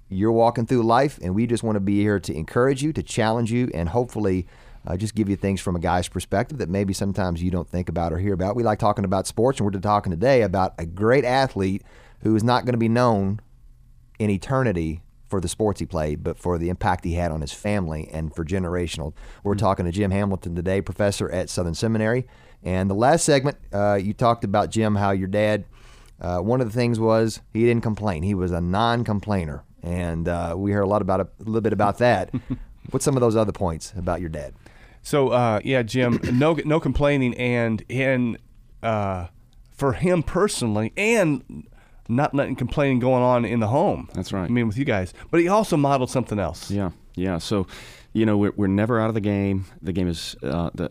You're 0.08 0.32
walking 0.32 0.66
through 0.66 0.82
life, 0.82 1.20
and 1.22 1.36
we 1.36 1.46
just 1.46 1.62
want 1.62 1.76
to 1.76 1.80
be 1.80 2.00
here 2.00 2.18
to 2.18 2.34
encourage 2.34 2.82
you, 2.82 2.92
to 2.94 3.02
challenge 3.04 3.52
you, 3.52 3.70
and 3.72 3.90
hopefully 3.90 4.48
uh, 4.88 4.96
just 4.96 5.14
give 5.14 5.28
you 5.28 5.36
things 5.36 5.60
from 5.60 5.76
a 5.76 5.80
guy's 5.80 6.08
perspective 6.08 6.58
that 6.58 6.68
maybe 6.68 6.92
sometimes 6.92 7.40
you 7.40 7.52
don't 7.52 7.68
think 7.68 7.88
about 7.88 8.12
or 8.12 8.18
hear 8.18 8.34
about. 8.34 8.56
We 8.56 8.64
like 8.64 8.80
talking 8.80 9.04
about 9.04 9.28
sports, 9.28 9.60
and 9.60 9.72
we're 9.72 9.78
talking 9.78 10.10
today 10.10 10.42
about 10.42 10.74
a 10.78 10.84
great 10.84 11.24
athlete 11.24 11.84
who 12.22 12.34
is 12.34 12.42
not 12.42 12.64
going 12.64 12.72
to 12.72 12.78
be 12.78 12.88
known 12.88 13.38
in 14.18 14.30
eternity 14.30 15.02
for 15.28 15.40
the 15.40 15.48
sports 15.48 15.80
he 15.80 15.86
played, 15.86 16.22
but 16.22 16.38
for 16.38 16.58
the 16.58 16.68
impact 16.68 17.04
he 17.04 17.14
had 17.14 17.32
on 17.32 17.40
his 17.40 17.52
family 17.52 18.08
and 18.12 18.34
for 18.34 18.44
generational. 18.44 19.12
We're 19.42 19.56
talking 19.56 19.84
to 19.84 19.92
Jim 19.92 20.10
Hamilton 20.10 20.54
today, 20.54 20.80
professor 20.80 21.30
at 21.30 21.50
Southern 21.50 21.74
Seminary. 21.74 22.26
And 22.62 22.88
the 22.88 22.94
last 22.94 23.24
segment, 23.24 23.58
uh, 23.72 23.94
you 23.94 24.12
talked 24.12 24.44
about 24.44 24.70
Jim, 24.70 24.94
how 24.94 25.10
your 25.10 25.28
dad. 25.28 25.64
Uh, 26.20 26.38
one 26.38 26.60
of 26.60 26.66
the 26.66 26.72
things 26.72 26.98
was 26.98 27.40
he 27.52 27.64
didn't 27.64 27.82
complain. 27.82 28.22
He 28.22 28.34
was 28.34 28.50
a 28.50 28.60
non-complainer, 28.60 29.62
and 29.82 30.26
uh, 30.26 30.54
we 30.56 30.72
heard 30.72 30.82
a 30.82 30.86
lot 30.86 31.02
about 31.02 31.20
a, 31.20 31.28
little 31.40 31.60
bit 31.60 31.74
about 31.74 31.98
that. 31.98 32.30
What's 32.90 33.04
some 33.04 33.16
of 33.16 33.20
those 33.20 33.36
other 33.36 33.52
points 33.52 33.92
about 33.96 34.20
your 34.20 34.30
dad? 34.30 34.54
So 35.02 35.28
uh, 35.28 35.60
yeah, 35.62 35.82
Jim, 35.82 36.18
no 36.32 36.54
no 36.64 36.80
complaining, 36.80 37.34
and 37.34 37.84
and 37.90 38.38
uh, 38.82 39.26
for 39.72 39.92
him 39.92 40.22
personally, 40.22 40.92
and 40.96 41.66
not 42.08 42.34
letting 42.34 42.56
complaining 42.56 42.98
going 42.98 43.22
on 43.22 43.44
in 43.44 43.60
the 43.60 43.68
home. 43.68 44.08
That's 44.14 44.32
right. 44.32 44.44
I 44.44 44.48
mean, 44.48 44.66
with 44.66 44.78
you 44.78 44.84
guys, 44.84 45.14
but 45.30 45.40
he 45.40 45.48
also 45.48 45.76
modeled 45.76 46.10
something 46.10 46.38
else. 46.38 46.70
Yeah, 46.70 46.90
yeah. 47.14 47.38
So, 47.38 47.66
you 48.12 48.26
know, 48.26 48.36
we're, 48.36 48.52
we're 48.56 48.66
never 48.66 49.00
out 49.00 49.08
of 49.08 49.14
the 49.14 49.20
game. 49.20 49.66
The 49.82 49.92
game 49.92 50.08
is 50.08 50.36
uh, 50.42 50.70
the 50.74 50.90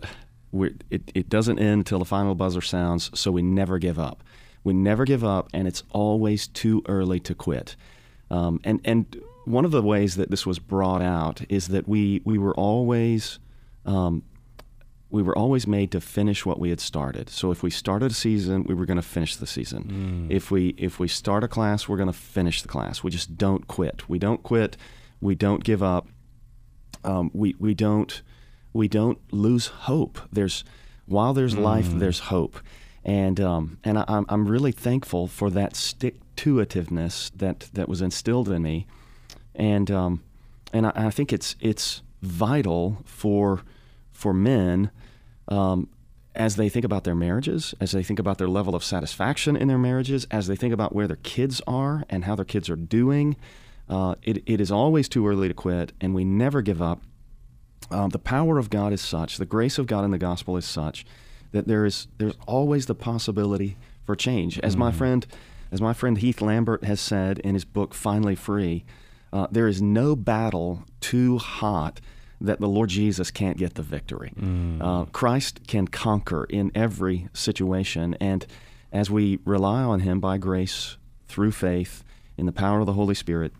we're, 0.51 0.73
it 0.89 1.11
it 1.13 1.29
doesn't 1.29 1.59
end 1.59 1.79
until 1.79 1.99
the 1.99 2.05
final 2.05 2.35
buzzer 2.35 2.61
sounds. 2.61 3.11
So 3.17 3.31
we 3.31 3.41
never 3.41 3.77
give 3.79 3.99
up. 3.99 4.23
We 4.63 4.73
never 4.73 5.05
give 5.05 5.23
up, 5.23 5.49
and 5.53 5.67
it's 5.67 5.83
always 5.91 6.47
too 6.47 6.83
early 6.87 7.19
to 7.21 7.35
quit. 7.35 7.75
Um, 8.31 8.59
and 8.63 8.81
and 8.83 9.21
one 9.45 9.65
of 9.65 9.71
the 9.71 9.81
ways 9.81 10.15
that 10.15 10.31
this 10.31 10.45
was 10.45 10.59
brought 10.59 11.01
out 11.01 11.41
is 11.49 11.67
that 11.67 11.87
we 11.87 12.21
we 12.25 12.37
were 12.37 12.55
always 12.55 13.39
um, 13.85 14.23
we 15.09 15.21
were 15.21 15.37
always 15.37 15.67
made 15.67 15.91
to 15.91 16.01
finish 16.01 16.45
what 16.45 16.59
we 16.59 16.69
had 16.69 16.79
started. 16.79 17.29
So 17.29 17.51
if 17.51 17.63
we 17.63 17.69
started 17.69 18.11
a 18.11 18.13
season, 18.13 18.63
we 18.63 18.73
were 18.73 18.85
going 18.85 18.97
to 18.97 19.03
finish 19.03 19.35
the 19.35 19.47
season. 19.47 20.27
If 20.29 20.51
we 20.51 20.69
if 20.77 20.99
we 20.99 21.07
start 21.07 21.43
a 21.43 21.47
class, 21.47 21.87
we're 21.87 21.97
going 21.97 22.11
to 22.11 22.13
finish 22.13 22.61
the 22.61 22.67
class. 22.67 23.03
We 23.03 23.11
just 23.11 23.37
don't 23.37 23.67
quit. 23.67 24.09
We 24.09 24.19
don't 24.19 24.41
quit. 24.43 24.77
We 25.21 25.35
don't 25.35 25.63
give 25.63 25.81
up. 25.83 26.07
Um, 27.03 27.29
we 27.33 27.55
we 27.59 27.73
don't 27.73 28.21
we 28.73 28.87
don't 28.87 29.19
lose 29.31 29.67
hope. 29.67 30.19
There's 30.31 30.63
while 31.05 31.33
there's 31.33 31.55
life, 31.55 31.87
there's 31.99 32.19
hope, 32.19 32.59
and 33.03 33.39
um, 33.39 33.77
and 33.83 33.99
I, 33.99 34.05
I'm 34.07 34.25
I'm 34.27 34.47
really 34.47 34.71
thankful 34.71 35.27
for 35.27 35.49
that 35.51 35.75
stick 35.75 36.15
to 36.37 36.55
itiveness 36.55 37.31
that 37.35 37.69
that 37.73 37.87
was 37.87 38.01
instilled 38.01 38.49
in 38.49 38.63
me, 38.63 38.87
and 39.53 39.89
um, 39.91 40.23
and 40.73 40.87
I, 40.87 40.91
I 40.95 41.09
think 41.11 41.31
it's 41.31 41.55
it's 41.59 42.01
vital 42.21 43.03
for 43.05 43.61
for 44.15 44.33
men 44.33 44.89
um, 45.49 45.89
as 46.33 46.55
they 46.55 46.69
think 46.69 46.85
about 46.85 47.03
their 47.03 47.15
marriages, 47.15 47.75
as 47.79 47.91
they 47.91 48.01
think 48.01 48.19
about 48.19 48.37
their 48.37 48.47
level 48.47 48.75
of 48.75 48.83
satisfaction 48.83 49.55
in 49.55 49.67
their 49.67 49.77
marriages, 49.77 50.25
as 50.31 50.47
they 50.47 50.55
think 50.55 50.73
about 50.73 50.95
where 50.95 51.07
their 51.07 51.17
kids 51.17 51.61
are 51.67 52.03
and 52.09 52.25
how 52.25 52.35
their 52.35 52.45
kids 52.45 52.69
are 52.69 52.75
doing. 52.75 53.35
Uh, 53.87 54.15
it, 54.23 54.41
it 54.45 54.59
is 54.59 54.71
always 54.71 55.07
too 55.07 55.27
early 55.27 55.47
to 55.47 55.53
quit, 55.53 55.93
and 56.01 56.15
we 56.15 56.23
never 56.25 56.61
give 56.61 56.81
up. 56.81 57.01
Um, 57.91 58.09
the 58.09 58.19
power 58.19 58.57
of 58.57 58.69
God 58.69 58.91
is 58.91 59.01
such, 59.01 59.37
the 59.37 59.45
grace 59.45 59.77
of 59.77 59.85
God 59.85 60.03
in 60.03 60.11
the 60.11 60.17
gospel 60.17 60.57
is 60.57 60.65
such, 60.65 61.05
that 61.51 61.67
there 61.67 61.85
is 61.85 62.07
there's 62.17 62.33
always 62.47 62.87
the 62.87 62.95
possibility 62.95 63.77
for 64.03 64.15
change. 64.15 64.59
As 64.59 64.75
my 64.75 64.91
friend, 64.91 65.25
as 65.71 65.81
my 65.81 65.93
friend 65.93 66.17
Heath 66.17 66.41
Lambert 66.41 66.83
has 66.83 66.99
said 66.99 67.39
in 67.39 67.53
his 67.53 67.63
book 67.63 67.93
Finally 67.93 68.35
Free, 68.35 68.85
uh, 69.31 69.47
there 69.51 69.67
is 69.67 69.81
no 69.81 70.15
battle 70.15 70.83
too 70.99 71.37
hot 71.37 72.01
that 72.45 72.59
the 72.59 72.67
Lord 72.67 72.89
Jesus 72.89 73.31
can't 73.31 73.57
get 73.57 73.73
the 73.75 73.81
victory. 73.81 74.31
Uh, 74.81 75.05
Christ 75.05 75.61
can 75.67 75.87
conquer 75.87 76.45
in 76.45 76.71
every 76.73 77.27
situation, 77.33 78.15
and 78.19 78.45
as 78.91 79.09
we 79.09 79.39
rely 79.45 79.83
on 79.83 79.99
Him 80.01 80.19
by 80.19 80.37
grace 80.37 80.97
through 81.27 81.51
faith 81.51 82.03
in 82.37 82.45
the 82.45 82.51
power 82.51 82.79
of 82.79 82.85
the 82.85 82.93
Holy 82.93 83.15
Spirit, 83.15 83.51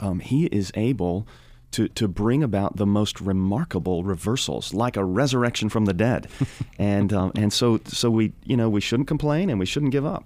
um, 0.00 0.20
He 0.20 0.46
is 0.46 0.70
able 0.74 1.26
to, 1.72 1.88
to 1.88 2.08
bring 2.08 2.42
about 2.42 2.76
the 2.76 2.86
most 2.86 3.20
remarkable 3.20 4.02
reversals, 4.02 4.72
like 4.72 4.96
a 4.96 5.04
resurrection 5.04 5.68
from 5.68 5.84
the 5.84 5.94
dead, 5.94 6.28
and 6.78 7.12
um, 7.12 7.32
and 7.34 7.52
so 7.52 7.80
so 7.84 8.10
we 8.10 8.32
you 8.44 8.56
know 8.56 8.68
we 8.68 8.80
shouldn't 8.80 9.08
complain 9.08 9.50
and 9.50 9.58
we 9.58 9.66
shouldn't 9.66 9.92
give 9.92 10.06
up. 10.06 10.24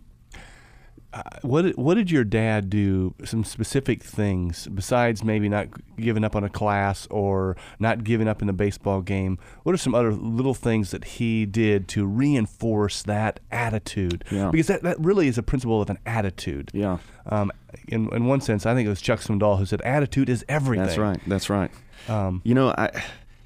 What 1.43 1.63
did, 1.63 1.77
what 1.77 1.95
did 1.95 2.11
your 2.11 2.25
dad 2.25 2.71
do? 2.71 3.15
Some 3.25 3.45
specific 3.45 4.03
things 4.03 4.67
besides 4.69 5.23
maybe 5.23 5.49
not 5.49 5.69
giving 5.97 6.25
up 6.25 6.35
on 6.35 6.43
a 6.45 6.49
class 6.49 7.07
or 7.11 7.57
not 7.79 8.03
giving 8.03 8.29
up 8.29 8.41
in 8.41 8.47
the 8.47 8.53
baseball 8.55 9.03
game. 9.03 9.39
What 9.63 9.75
are 9.75 9.79
some 9.79 9.95
other 9.95 10.13
little 10.13 10.55
things 10.55 10.91
that 10.91 11.05
he 11.05 11.45
did 11.45 11.87
to 11.89 12.07
reinforce 12.07 13.03
that 13.03 13.41
attitude? 13.51 14.25
Yeah. 14.31 14.51
Because 14.51 14.69
that, 14.69 14.83
that 14.85 14.99
really 14.99 15.29
is 15.29 15.37
a 15.37 15.43
principle 15.43 15.83
of 15.83 15.91
an 15.91 15.99
attitude. 16.07 16.71
Yeah. 16.73 16.99
Um, 17.27 17.53
in 17.89 18.09
in 18.15 18.25
one 18.27 18.41
sense, 18.41 18.65
I 18.67 18.75
think 18.75 18.87
it 18.87 18.91
was 18.91 19.01
Chuck 19.01 19.21
Swindoll 19.21 19.59
who 19.59 19.67
said, 19.67 19.81
"Attitude 19.83 20.29
is 20.29 20.45
everything." 20.49 20.87
That's 20.87 20.99
right. 20.99 21.21
That's 21.27 21.51
right. 21.51 21.71
Um, 22.09 22.41
You 22.45 22.55
know, 22.55 22.71
I, 22.77 23.03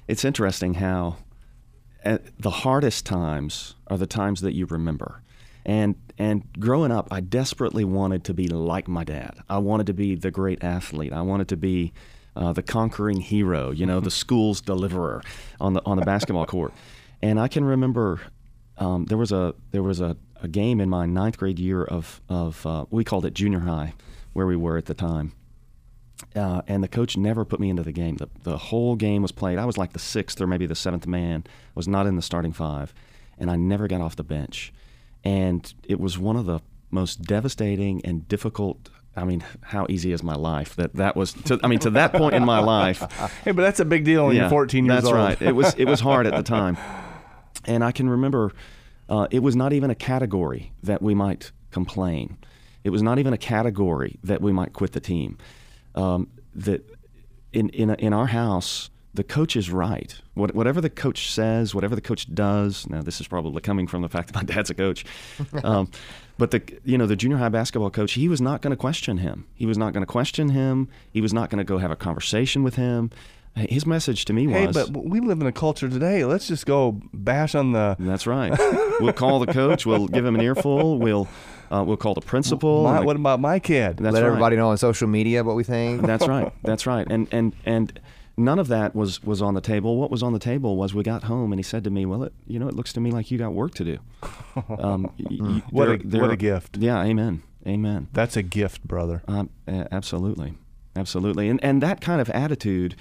it's 0.07 0.23
interesting 0.25 0.75
how 0.75 1.17
at 2.03 2.23
the 2.39 2.49
hardest 2.49 3.05
times 3.05 3.75
are 3.87 3.97
the 3.97 4.07
times 4.07 4.41
that 4.41 4.53
you 4.53 4.65
remember. 4.65 5.21
And 5.67 5.95
and 6.17 6.43
growing 6.59 6.91
up, 6.91 7.09
I 7.11 7.19
desperately 7.19 7.83
wanted 7.83 8.23
to 8.23 8.33
be 8.33 8.47
like 8.47 8.87
my 8.87 9.03
dad. 9.03 9.35
I 9.47 9.59
wanted 9.59 9.85
to 9.87 9.93
be 9.93 10.15
the 10.15 10.31
great 10.31 10.63
athlete. 10.63 11.13
I 11.13 11.21
wanted 11.21 11.49
to 11.49 11.57
be 11.57 11.93
uh, 12.35 12.53
the 12.53 12.63
conquering 12.63 13.19
hero. 13.19 13.69
You 13.69 13.85
know, 13.85 13.99
the 13.99 14.09
school's 14.09 14.61
deliverer 14.61 15.21
on 15.59 15.73
the 15.73 15.85
on 15.85 15.97
the 15.97 16.05
basketball 16.05 16.45
court. 16.55 16.73
And 17.21 17.39
I 17.39 17.47
can 17.47 17.63
remember 17.65 18.21
um, 18.79 19.05
there 19.05 19.17
was 19.17 19.31
a 19.31 19.53
there 19.71 19.83
was 19.83 20.01
a, 20.01 20.17
a 20.41 20.47
game 20.47 20.81
in 20.81 20.89
my 20.89 21.05
ninth 21.05 21.37
grade 21.37 21.59
year 21.59 21.83
of 21.83 22.21
of 22.29 22.65
uh, 22.65 22.85
we 22.89 23.03
called 23.03 23.25
it 23.25 23.35
junior 23.35 23.59
high, 23.59 23.93
where 24.33 24.47
we 24.47 24.55
were 24.55 24.77
at 24.77 24.85
the 24.85 24.95
time 24.95 25.33
uh, 26.35 26.61
and 26.67 26.83
the 26.83 26.87
coach 26.87 27.17
never 27.17 27.45
put 27.45 27.59
me 27.59 27.69
into 27.69 27.83
the 27.83 27.91
game. 27.91 28.17
The, 28.17 28.27
the 28.43 28.57
whole 28.57 28.95
game 28.95 29.21
was 29.21 29.31
played. 29.31 29.57
I 29.57 29.65
was 29.65 29.77
like 29.77 29.93
the 29.93 29.99
sixth 29.99 30.41
or 30.41 30.47
maybe 30.47 30.65
the 30.65 30.75
seventh 30.75 31.07
man. 31.07 31.43
I 31.47 31.51
Was 31.75 31.87
not 31.87 32.07
in 32.07 32.15
the 32.15 32.21
starting 32.21 32.53
five, 32.53 32.93
and 33.37 33.49
I 33.51 33.55
never 33.55 33.87
got 33.87 34.01
off 34.01 34.15
the 34.15 34.23
bench. 34.23 34.73
And 35.23 35.73
it 35.83 35.99
was 35.99 36.17
one 36.17 36.35
of 36.35 36.45
the 36.45 36.59
most 36.91 37.23
devastating 37.23 38.01
and 38.05 38.27
difficult. 38.27 38.89
I 39.15 39.23
mean, 39.23 39.43
how 39.61 39.87
easy 39.89 40.11
is 40.11 40.23
my 40.23 40.35
life? 40.35 40.75
That 40.75 40.93
that 40.95 41.15
was. 41.15 41.33
To, 41.33 41.59
I 41.63 41.67
mean, 41.67 41.79
to 41.79 41.89
that 41.91 42.13
point 42.13 42.35
in 42.35 42.45
my 42.45 42.59
life. 42.59 43.03
Hey, 43.43 43.51
but 43.51 43.61
that's 43.61 43.79
a 43.79 43.85
big 43.85 44.03
deal 44.03 44.27
when 44.27 44.35
yeah, 44.35 44.43
you're 44.43 44.49
14 44.49 44.85
years 44.85 44.95
that's 44.95 45.07
old. 45.07 45.15
right. 45.15 45.41
It 45.41 45.53
was 45.53 45.73
it 45.75 45.85
was 45.85 45.99
hard 45.99 46.27
at 46.27 46.35
the 46.35 46.43
time, 46.57 46.77
and 47.65 47.83
I 47.83 47.91
can 47.91 48.09
remember 48.09 48.53
uh, 49.09 49.27
it 49.31 49.39
was 49.39 49.55
not 49.55 49.73
even 49.73 49.89
a 49.89 49.95
category 49.95 50.71
that 50.83 51.01
we 51.01 51.15
might 51.15 51.51
complain. 51.71 52.37
It 52.83 52.89
was 52.89 53.01
not 53.01 53.19
even 53.19 53.33
a 53.33 53.37
category 53.37 54.19
that 54.23 54.41
we 54.41 54.51
might 54.51 54.73
quit 54.73 54.91
the 54.93 54.99
team. 54.99 55.37
Um, 55.95 56.29
that 56.55 56.83
in 57.53 57.69
in 57.69 57.89
in 57.95 58.13
our 58.13 58.27
house, 58.27 58.89
the 59.13 59.23
coach 59.23 59.55
is 59.55 59.71
right. 59.71 60.19
What, 60.35 60.53
whatever 60.53 60.79
the 60.81 60.89
coach 60.89 61.31
says, 61.31 61.73
whatever 61.73 61.95
the 61.95 62.01
coach 62.01 62.33
does. 62.33 62.87
Now, 62.89 63.01
this 63.01 63.19
is 63.19 63.27
probably 63.27 63.61
coming 63.61 63.87
from 63.87 64.01
the 64.01 64.09
fact 64.09 64.27
that 64.27 64.35
my 64.35 64.43
dad's 64.43 64.69
a 64.69 64.75
coach, 64.75 65.05
um, 65.63 65.89
but 66.37 66.51
the 66.51 66.61
you 66.85 66.97
know 66.97 67.07
the 67.07 67.15
junior 67.15 67.37
high 67.37 67.49
basketball 67.49 67.89
coach, 67.89 68.13
he 68.13 68.27
was 68.27 68.41
not 68.41 68.61
going 68.61 68.71
to 68.71 68.77
question 68.77 69.17
him. 69.17 69.47
He 69.55 69.65
was 69.65 69.77
not 69.77 69.93
going 69.93 70.01
to 70.01 70.11
question 70.11 70.49
him. 70.49 70.87
He 71.11 71.21
was 71.21 71.33
not 71.33 71.49
going 71.49 71.57
to 71.57 71.63
go 71.63 71.79
have 71.79 71.91
a 71.91 71.95
conversation 71.95 72.63
with 72.63 72.75
him. 72.75 73.11
His 73.55 73.87
message 73.87 74.25
to 74.25 74.33
me 74.33 74.45
was, 74.45 74.55
Hey, 74.55 74.67
was, 74.67 74.89
but 74.89 75.03
we 75.03 75.19
live 75.19 75.41
in 75.41 75.47
a 75.47 75.51
culture 75.51 75.89
today. 75.89 76.23
Let's 76.25 76.47
just 76.47 76.67
go 76.67 77.01
bash 77.11 77.55
on 77.55 77.71
the. 77.71 77.95
"That's 77.99 78.27
right. 78.27 78.55
we'll 78.99 79.13
call 79.13 79.39
the 79.39 79.51
coach. 79.51 79.83
We'll 79.85 80.07
give 80.07 80.23
him 80.23 80.35
an 80.35 80.41
earful. 80.41 80.99
We'll 80.99 81.27
uh, 81.71 81.83
we'll 81.85 81.97
call 81.97 82.13
the 82.13 82.21
principal. 82.21 82.83
My, 82.83 82.97
and 82.97 83.05
what 83.05 83.15
about 83.15 83.39
my 83.39 83.57
kid? 83.57 83.97
That's 83.97 84.13
Let 84.13 84.21
right. 84.21 84.27
everybody 84.27 84.57
know 84.57 84.69
on 84.69 84.77
social 84.77 85.07
media 85.07 85.43
what 85.43 85.55
we 85.55 85.63
think. 85.63 86.03
That's 86.03 86.27
right. 86.27 86.53
That's 86.61 86.85
right. 86.85 87.07
And 87.09 87.27
and 87.31 87.55
and 87.65 87.99
none 88.37 88.59
of 88.59 88.67
that 88.67 88.95
was 88.95 89.21
was 89.23 89.41
on 89.41 89.53
the 89.55 89.61
table. 89.61 89.97
What 89.97 90.11
was 90.11 90.21
on 90.23 90.33
the 90.33 90.39
table 90.39 90.77
was 90.77 90.93
we 90.93 91.03
got 91.03 91.23
home 91.23 91.51
and 91.51 91.59
he 91.59 91.63
said 91.63 91.83
to 91.85 91.89
me, 91.89 92.05
"Well, 92.05 92.23
it, 92.23 92.33
you 92.45 92.59
know, 92.59 92.67
it 92.67 92.75
looks 92.75 92.93
to 92.93 92.99
me 93.01 93.11
like 93.11 93.31
you 93.31 93.37
got 93.37 93.53
work 93.53 93.73
to 93.75 93.83
do." 93.85 93.97
Um, 94.79 95.11
y- 95.19 95.37
y- 95.39 95.63
What 95.69 95.89
a- 95.89 95.97
there- 96.03 96.21
what 96.21 96.31
a 96.31 96.35
gift. 96.37 96.77
Yeah. 96.77 97.01
Amen. 97.03 97.43
Amen. 97.67 98.07
That's 98.13 98.35
a 98.37 98.41
gift, 98.43 98.87
brother. 98.87 99.21
Um, 99.27 99.49
absolutely, 99.67 100.53
absolutely, 100.95 101.49
and 101.49 101.63
and 101.63 101.81
that 101.83 102.01
kind 102.01 102.21
of 102.21 102.29
attitude. 102.29 102.95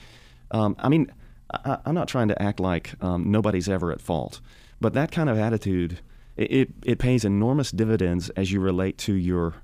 Um, 0.51 0.77
I 0.79 0.89
mean, 0.89 1.11
I, 1.53 1.79
I'm 1.85 1.95
not 1.95 2.09
trying 2.09 2.29
to 2.29 2.43
act 2.43 2.61
like 2.61 2.95
um, 3.01 3.31
nobody's 3.31 3.69
ever 3.69 3.91
at 3.93 4.01
fault, 4.01 4.41
but 4.81 4.93
that 4.95 5.11
kind 5.13 5.29
of 5.31 5.39
attitude 5.39 6.01
it, 6.37 6.53
it 6.53 6.69
it 6.85 6.99
pays 6.99 7.25
enormous 7.25 7.71
dividends 7.71 8.29
as 8.31 8.51
you 8.53 8.61
relate 8.61 8.99
to 8.99 9.15
your 9.15 9.55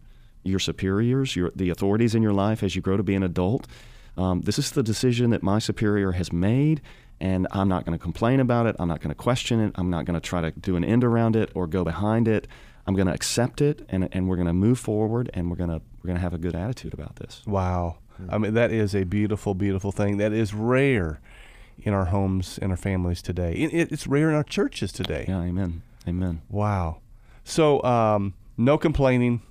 your 0.45 0.59
superiors, 0.59 1.37
your 1.37 1.51
the 1.55 1.69
authorities 1.71 2.15
in 2.15 2.23
your 2.23 2.33
life 2.33 2.63
as 2.63 2.75
you 2.77 2.83
grow 2.83 2.97
to 2.97 3.03
be 3.03 3.15
an 3.15 3.23
adult. 3.23 3.67
Um, 4.17 4.43
this 4.43 4.59
is 4.59 4.71
the 4.73 4.83
decision 4.83 5.31
that 5.31 5.43
my 5.43 5.59
superior 5.59 6.13
has 6.13 6.33
made, 6.33 6.81
and 7.21 7.47
I'm 7.53 7.69
not 7.69 7.85
going 7.87 7.97
to 7.99 8.03
complain 8.03 8.41
about 8.41 8.67
it. 8.67 8.77
I'm 8.79 8.89
not 8.89 9.01
going 9.01 9.09
to 9.11 9.15
question 9.15 9.61
it. 9.61 9.73
I'm 9.77 9.91
not 9.91 10.05
going 10.05 10.21
to 10.21 10.27
try 10.27 10.41
to 10.41 10.51
do 10.51 10.77
an 10.77 10.85
end 10.85 11.03
around 11.05 11.37
it 11.37 11.51
or 11.55 11.67
go 11.67 11.85
behind 11.85 12.29
it. 12.29 12.47
I'm 12.87 12.95
going 12.95 13.07
to 13.07 13.15
accept 13.15 13.61
it, 13.61 13.87
and, 13.89 14.09
and 14.13 14.29
we're 14.29 14.37
going 14.37 14.49
to 14.49 14.53
move 14.53 14.79
forward, 14.79 15.31
and 15.35 15.49
we're 15.49 15.57
going 15.57 15.71
to 15.71 15.81
we're 16.03 16.09
going 16.09 16.17
to 16.17 16.21
have 16.23 16.35
a 16.35 16.39
good 16.39 16.57
attitude 16.57 16.93
about 16.95 17.17
this. 17.17 17.43
Wow. 17.47 17.99
I 18.29 18.39
mean, 18.39 18.55
that 18.55 18.71
is 18.73 18.95
a 18.95 19.05
beautiful, 19.05 19.55
beautiful 19.55 19.93
thing. 19.93 20.17
That 20.19 20.33
is 20.33 20.53
rare 20.53 21.21
in 21.79 21.95
our 21.95 22.07
homes 22.07 22.59
and 22.61 22.71
our 22.73 22.77
families 22.77 23.23
today. 23.23 23.53
It, 23.55 23.73
it- 23.73 23.93
it's 23.93 24.07
rare 24.07 24.29
in 24.29 24.35
our 24.35 24.43
churches 24.45 24.93
today. 24.93 25.25
Yeah, 25.29 25.41
amen, 25.43 25.83
amen. 26.07 26.43
Wow. 26.51 26.99
So, 27.45 27.83
um, 27.85 28.35
no 28.57 28.77
complaining, 28.79 29.43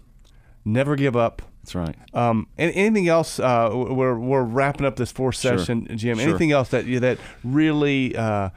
never 0.66 0.96
give 0.96 1.16
up. 1.16 1.42
That's 1.62 1.76
right. 1.76 1.96
Um, 2.14 2.48
and 2.58 2.72
anything 2.74 3.08
else? 3.08 3.40
Uh, 3.40 3.70
we're 3.72 4.18
we're 4.18 4.44
wrapping 4.44 4.86
up 4.86 4.96
this 4.96 5.12
fourth 5.12 5.38
Sure. 5.40 5.58
session, 5.58 5.88
Jim. 5.96 6.18
Sure. 6.18 6.30
Anything 6.30 6.52
else 6.52 6.70
that 6.70 6.86
you, 6.86 7.00
that 7.02 7.20
really? 7.44 8.16
Uh, 8.16 8.50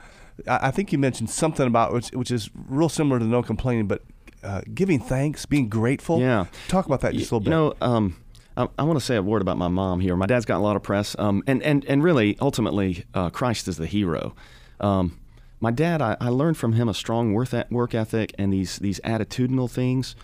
I 0.49 0.71
think 0.71 0.91
you 0.91 0.99
mentioned 0.99 1.31
something 1.31 1.67
about 1.67 1.93
which 1.93 2.09
which 2.11 2.31
is 2.31 2.51
real 2.69 2.89
similar 2.89 3.19
to 3.19 3.25
no 3.25 3.43
complaining, 3.43 3.87
but 3.87 4.03
uh, 4.43 4.63
giving 4.75 4.99
thanks, 5.01 5.47
being 5.47 5.69
grateful. 5.69 6.19
Yeah. 6.21 6.47
Talk 6.69 6.87
about 6.87 7.03
that 7.03 7.15
just 7.15 7.31
a 7.31 7.37
little 7.37 7.41
bit. 7.41 7.51
You 7.51 7.57
know, 7.57 7.75
um, 7.81 8.17
I, 8.57 8.69
I 8.79 8.83
want 8.85 8.99
to 8.99 9.05
say 9.05 9.17
a 9.17 9.23
word 9.23 9.43
about 9.43 9.59
my 9.59 9.69
mom 9.69 10.01
here. 10.01 10.17
My 10.17 10.27
dad's 10.27 10.45
got 10.45 10.59
a 10.59 10.65
lot 10.65 10.77
of 10.77 10.83
press, 10.83 11.15
um, 11.19 11.43
and 11.47 11.63
and 11.63 11.85
and 11.85 12.03
really, 12.03 12.37
ultimately, 12.41 13.05
uh, 13.15 13.31
Christ 13.31 13.69
is 13.69 13.77
the 13.77 13.87
hero. 13.87 14.35
Um, 14.81 15.19
my 15.61 15.71
dad, 15.71 16.03
I, 16.03 16.17
I 16.21 16.29
learned 16.29 16.57
from 16.57 16.73
him 16.75 16.89
a 16.89 16.95
strong 16.95 17.33
work 17.33 17.51
work 17.71 17.95
ethic 17.95 18.35
and 18.39 18.53
these 18.53 18.79
these 18.79 19.01
attitudinal 19.01 19.71
things. 19.71 20.17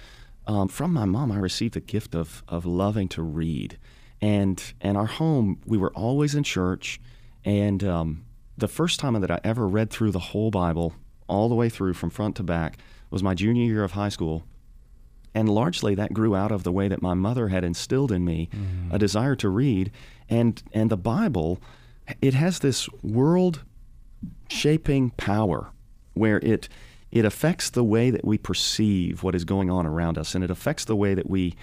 Um, 0.51 0.67
from 0.67 0.93
my 0.93 1.05
mom, 1.05 1.31
I 1.31 1.39
received 1.39 1.75
the 1.75 1.81
gift 1.81 2.13
of 2.13 2.43
of 2.49 2.67
loving 2.67 3.07
to 3.11 3.23
read, 3.23 3.79
and 4.21 4.61
and 4.81 4.97
our 4.97 5.07
home, 5.07 5.61
we 5.65 5.79
were 5.79 5.93
always 5.93 6.35
in 6.35 6.43
church, 6.43 7.01
and 7.45 7.85
um, 7.85 8.25
the 8.59 8.67
first 8.67 8.99
time 8.99 9.21
that 9.21 9.31
I 9.31 9.39
ever 9.45 9.69
read 9.69 9.91
through 9.91 10.11
the 10.11 10.19
whole 10.19 10.51
Bible, 10.51 10.95
all 11.29 11.49
the 11.49 11.55
way 11.55 11.69
through 11.69 11.95
from 11.95 12.11
front 12.11 12.35
to 12.37 12.43
back, 12.43 12.79
was 13.11 13.23
my 13.23 13.33
junior 13.33 13.63
year 13.63 13.85
of 13.85 13.93
high 13.93 14.09
school. 14.09 14.43
And 15.33 15.49
largely 15.49 15.95
that 15.95 16.13
grew 16.13 16.35
out 16.35 16.51
of 16.51 16.65
the 16.65 16.73
way 16.73 16.89
that 16.89 17.01
my 17.01 17.15
mother 17.15 17.47
had 17.47 17.63
instilled 17.63 18.11
in 18.11 18.25
me 18.25 18.51
a 18.91 18.99
desire 18.99 19.37
to 19.37 19.49
read. 19.49 19.93
And, 20.29 20.61
and 20.73 20.91
the 20.91 20.97
Bible, 20.97 21.61
it 22.21 22.35
has 22.35 22.59
this 22.59 22.89
world 23.05 23.63
shaping 24.49 25.11
power 25.11 25.71
where 26.15 26.41
it, 26.41 26.69
it 27.13 27.25
affects 27.25 27.71
the 27.71 27.85
way 27.85 28.11
that 28.11 28.25
we 28.25 28.39
perceive 28.39 29.23
what 29.23 29.35
is 29.35 29.45
going 29.45 29.71
on 29.71 29.87
around 29.87 30.19
us, 30.19 30.35
and 30.35 30.45
it 30.45 30.51
affects 30.51 30.85
the 30.85 30.97
way 30.97 31.15
that 31.15 31.29
we 31.29 31.55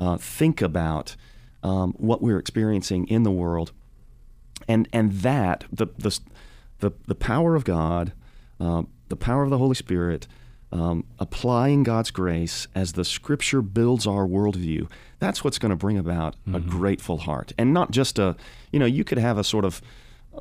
uh, 0.00 0.16
think 0.16 0.62
about 0.62 1.16
um, 1.62 1.94
what 1.98 2.22
we're 2.22 2.38
experiencing 2.38 3.06
in 3.08 3.22
the 3.22 3.30
world 3.30 3.72
and 4.68 4.88
and 4.92 5.12
that 5.12 5.64
the 5.72 5.86
the 5.98 6.18
the, 6.80 6.92
the 7.06 7.14
power 7.14 7.54
of 7.54 7.64
God, 7.64 8.12
um, 8.60 8.88
the 9.08 9.16
power 9.16 9.42
of 9.42 9.50
the 9.50 9.58
Holy 9.58 9.74
Spirit, 9.74 10.26
um, 10.70 11.04
applying 11.18 11.82
God's 11.82 12.10
grace 12.10 12.66
as 12.74 12.92
the 12.92 13.04
Scripture 13.04 13.62
builds 13.62 14.06
our 14.06 14.26
worldview. 14.26 14.88
That's 15.18 15.42
what's 15.42 15.58
going 15.58 15.70
to 15.70 15.76
bring 15.76 15.96
about 15.96 16.34
a 16.52 16.60
grateful 16.60 17.18
heart, 17.18 17.52
and 17.56 17.72
not 17.72 17.90
just 17.90 18.18
a 18.18 18.36
you 18.72 18.78
know 18.78 18.86
you 18.86 19.04
could 19.04 19.18
have 19.18 19.38
a 19.38 19.44
sort 19.44 19.64
of 19.64 19.80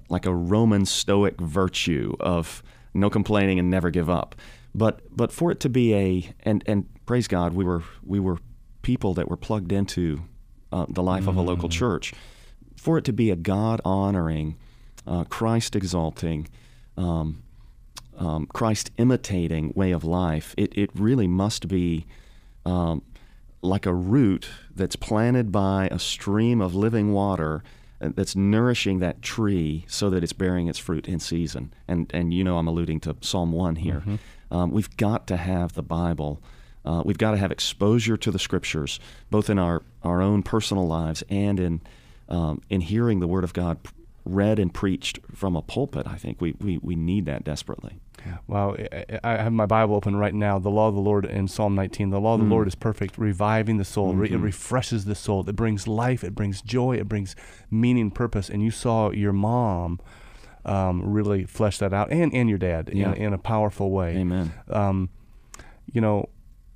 like 0.09 0.25
a 0.25 0.33
Roman 0.33 0.85
Stoic 0.85 1.39
virtue 1.39 2.15
of 2.19 2.63
no 2.93 3.09
complaining 3.09 3.59
and 3.59 3.69
never 3.69 3.89
give 3.89 4.09
up, 4.09 4.35
but 4.73 5.01
but 5.15 5.31
for 5.31 5.51
it 5.51 5.59
to 5.61 5.69
be 5.69 5.93
a 5.93 6.33
and 6.43 6.63
and 6.65 6.87
praise 7.05 7.27
God 7.27 7.53
we 7.53 7.63
were 7.63 7.83
we 8.03 8.19
were 8.19 8.37
people 8.81 9.13
that 9.15 9.29
were 9.29 9.37
plugged 9.37 9.71
into 9.71 10.21
uh, 10.71 10.85
the 10.89 11.01
life 11.01 11.27
of 11.27 11.37
a 11.37 11.41
local 11.41 11.69
church. 11.69 12.13
For 12.75 12.97
it 12.97 13.05
to 13.05 13.13
be 13.13 13.31
a 13.31 13.35
God 13.35 13.79
honoring, 13.85 14.57
uh, 15.07 15.23
Christ 15.23 15.75
exalting, 15.75 16.47
um, 16.97 17.43
um, 18.17 18.45
Christ 18.47 18.91
imitating 18.97 19.71
way 19.73 19.91
of 19.91 20.03
life, 20.03 20.53
it, 20.57 20.77
it 20.77 20.89
really 20.93 21.27
must 21.27 21.67
be 21.67 22.05
um, 22.65 23.03
like 23.61 23.85
a 23.85 23.93
root 23.93 24.49
that's 24.75 24.95
planted 24.95 25.51
by 25.51 25.87
a 25.91 25.99
stream 25.99 26.59
of 26.59 26.75
living 26.75 27.13
water 27.13 27.63
that's 28.09 28.35
nourishing 28.35 28.99
that 28.99 29.21
tree 29.21 29.85
so 29.87 30.09
that 30.09 30.23
it's 30.23 30.33
bearing 30.33 30.67
its 30.67 30.79
fruit 30.79 31.07
in 31.07 31.19
season. 31.19 31.73
And, 31.87 32.09
and 32.13 32.33
you 32.33 32.43
know, 32.43 32.57
I'm 32.57 32.67
alluding 32.67 32.99
to 33.01 33.15
Psalm 33.21 33.51
1 33.51 33.77
here. 33.77 34.03
Um, 34.51 34.71
we've 34.71 34.95
got 34.97 35.27
to 35.27 35.37
have 35.37 35.73
the 35.73 35.83
Bible. 35.83 36.41
Uh, 36.85 37.01
we've 37.05 37.17
got 37.17 37.31
to 37.31 37.37
have 37.37 37.51
exposure 37.51 38.17
to 38.17 38.31
the 38.31 38.39
scriptures, 38.39 38.99
both 39.31 39.49
in 39.49 39.57
our, 39.57 39.81
our 40.03 40.21
own 40.21 40.43
personal 40.43 40.85
lives 40.85 41.23
and 41.29 41.59
in 41.59 41.81
um, 42.29 42.61
in 42.69 42.81
hearing 42.81 43.19
the 43.19 43.27
Word 43.27 43.43
of 43.43 43.53
God 43.53 43.77
read 44.25 44.59
and 44.59 44.73
preached 44.73 45.19
from 45.33 45.55
a 45.55 45.61
pulpit. 45.61 46.07
I 46.07 46.15
think 46.15 46.41
we, 46.41 46.55
we, 46.59 46.77
we 46.77 46.95
need 46.95 47.25
that 47.25 47.43
desperately. 47.43 47.99
Wow, 48.47 48.75
I- 49.23 49.37
have 49.37 49.53
my 49.53 49.65
Bible 49.65 49.95
open 49.95 50.15
right 50.15 50.33
now. 50.33 50.59
The 50.59 50.69
law 50.69 50.87
of 50.87 50.95
the 50.95 51.01
Lord 51.01 51.25
in 51.25 51.47
Psalm 51.47 51.75
19. 51.75 52.09
The 52.09 52.19
law 52.19 52.33
of 52.35 52.39
the 52.41 52.45
Lord 52.45 52.67
is 52.67 52.75
perfect, 52.75 53.17
reviving 53.17 53.77
the 53.77 53.85
soul. 53.85 54.13
Re- 54.13 54.29
it 54.29 54.37
refreshes 54.37 55.05
the 55.05 55.15
soul. 55.15 55.47
It 55.49 55.55
brings 55.55 55.87
life. 55.87 56.23
It 56.23 56.35
brings 56.35 56.61
joy. 56.61 56.97
It 56.97 57.07
brings 57.07 57.35
meaning, 57.71 58.11
purpose. 58.11 58.49
And 58.49 58.61
you 58.63 58.71
saw 58.71 59.11
your 59.11 59.33
mom 59.33 59.99
um, 60.65 61.01
really 61.13 61.43
flesh 61.45 61.77
that 61.79 61.93
out, 61.93 62.11
and 62.11 62.33
and 62.33 62.47
your 62.47 62.57
dad 62.57 62.89
Yeah. 62.93 63.11
in, 63.13 63.21
in 63.21 63.33
a 63.33 63.37
powerful 63.37 63.91
way. 63.91 64.15
Amen. 64.17 64.53
Um, 64.69 65.09
you 65.91 65.99
know, 66.01 66.29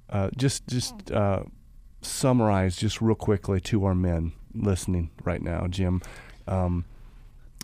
uh, 0.10 0.30
just 0.36 0.68
just 0.68 1.10
uh, 1.12 1.44
summarize 2.02 2.76
just 2.76 3.02
real 3.02 3.16
quickly 3.16 3.60
to 3.62 3.86
our 3.86 3.96
men 3.96 4.34
listening 4.54 5.12
right 5.24 5.42
now, 5.42 5.68
Jim. 5.68 6.02
Um, 6.48 6.86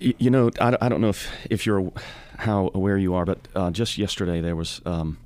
You 0.04 0.30
know, 0.30 0.52
I, 0.60 0.78
I 0.82 0.90
don't 0.90 1.00
know 1.00 1.10
if, 1.10 1.32
if 1.50 1.66
you're 1.66 1.90
how 2.40 2.72
aware 2.74 2.98
you 2.98 3.14
are, 3.14 3.24
but 3.24 3.40
uh, 3.56 3.72
just 3.72 3.98
yesterday 3.98 4.42
there 4.42 4.56
was 4.56 4.82
um, 4.86 5.18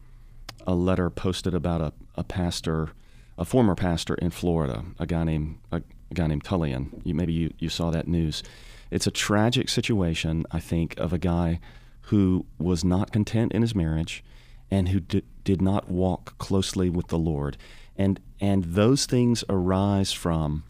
a 0.68 0.76
letter 0.76 1.10
posted 1.10 1.56
about 1.56 1.82
a, 1.82 1.94
a 2.16 2.24
pastor, 2.24 2.92
a 3.40 3.46
former 3.46 3.74
pastor 3.74 4.14
in 4.16 4.30
Florida, 4.30 4.86
a 5.00 5.08
guy 5.08 5.24
named 5.24 5.58
a, 5.72 5.82
guy 6.14 6.28
named 6.28 6.44
Tullian. 6.44 7.02
You, 7.04 7.16
maybe 7.16 7.34
you, 7.34 7.54
you 7.58 7.70
saw 7.70 7.90
that 7.90 8.08
news. 8.08 8.44
It's 8.92 9.08
a 9.08 9.12
tragic 9.12 9.68
situation, 9.68 10.46
I 10.52 10.60
think, 10.60 10.96
of 11.00 11.12
a 11.12 11.18
guy 11.18 11.60
who 12.02 12.46
was 12.60 12.84
not 12.86 13.12
content 13.12 13.54
in 13.54 13.64
his 13.64 13.74
marriage 13.74 14.24
and 14.70 14.90
who 14.90 15.00
d- 15.00 15.24
did 15.44 15.60
not 15.60 15.90
walk 15.90 16.38
closely 16.38 16.90
with 16.90 17.08
the 17.08 17.18
Lord, 17.18 17.58
and 17.98 18.20
and 18.40 18.64
those 18.64 19.08
things 19.08 19.44
arise 19.50 20.14
from 20.14 20.64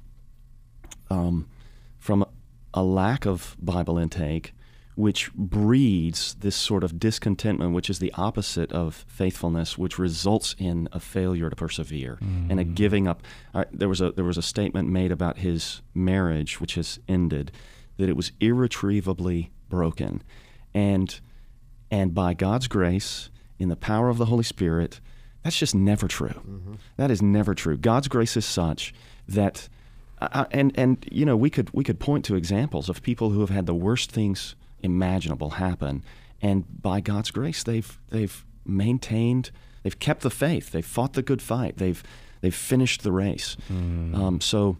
um, 1.10 1.48
from 2.00 2.26
a 2.77 2.83
lack 2.83 3.25
of 3.25 3.57
Bible 3.59 3.97
intake, 3.97 4.53
which 4.93 5.33
breeds 5.33 6.35
this 6.35 6.55
sort 6.55 6.83
of 6.83 6.99
discontentment, 6.99 7.73
which 7.73 7.89
is 7.89 7.97
the 7.97 8.13
opposite 8.13 8.71
of 8.71 9.03
faithfulness, 9.07 9.77
which 9.77 9.97
results 9.97 10.55
in 10.59 10.87
a 10.91 10.99
failure 10.99 11.49
to 11.49 11.55
persevere 11.55 12.19
mm. 12.21 12.49
and 12.49 12.59
a 12.59 12.63
giving 12.63 13.07
up. 13.07 13.23
Uh, 13.53 13.65
there 13.71 13.89
was 13.89 13.99
a 13.99 14.11
there 14.11 14.25
was 14.25 14.37
a 14.37 14.43
statement 14.43 14.89
made 14.89 15.11
about 15.11 15.39
his 15.39 15.81
marriage, 15.95 16.61
which 16.61 16.75
has 16.75 16.99
ended, 17.07 17.51
that 17.97 18.09
it 18.09 18.15
was 18.15 18.31
irretrievably 18.39 19.51
broken, 19.69 20.21
and 20.73 21.19
and 21.89 22.13
by 22.13 22.35
God's 22.35 22.67
grace, 22.67 23.31
in 23.57 23.69
the 23.69 23.75
power 23.75 24.09
of 24.09 24.19
the 24.19 24.25
Holy 24.25 24.43
Spirit, 24.43 24.99
that's 25.43 25.57
just 25.57 25.73
never 25.73 26.07
true. 26.07 26.29
Mm-hmm. 26.29 26.73
That 26.97 27.09
is 27.09 27.21
never 27.23 27.55
true. 27.55 27.77
God's 27.77 28.07
grace 28.07 28.37
is 28.37 28.45
such 28.45 28.93
that, 29.27 29.67
uh, 30.19 30.45
and 30.51 30.71
and 30.75 31.06
you 31.12 31.25
know 31.25 31.38
we 31.38 31.49
could 31.49 31.69
we 31.73 31.84
could 31.84 31.99
point 31.99 32.25
to 32.25 32.36
examples 32.36 32.89
of 32.89 33.01
people 33.01 33.30
who 33.30 33.39
have 33.41 33.49
had 33.49 33.65
the 33.65 33.75
worst 33.75 34.12
things 34.12 34.56
imaginable 34.82 35.51
happen, 35.51 36.03
and 36.41 36.65
by 36.82 37.01
God's 37.01 37.32
grace 37.32 37.63
they've 37.63 37.99
they've 38.10 38.45
maintained, 38.65 39.51
they've 39.84 39.99
kept 39.99 40.21
the 40.21 40.30
faith, 40.30 40.71
they've 40.71 40.86
fought 40.86 41.13
the 41.13 41.21
good 41.21 41.41
fight, 41.41 41.77
they've 41.77 42.01
they've 42.41 42.56
finished 42.56 43.03
the 43.03 43.12
race. 43.12 43.58
Mm. 43.71 44.15
Um, 44.15 44.41
so 44.41 44.77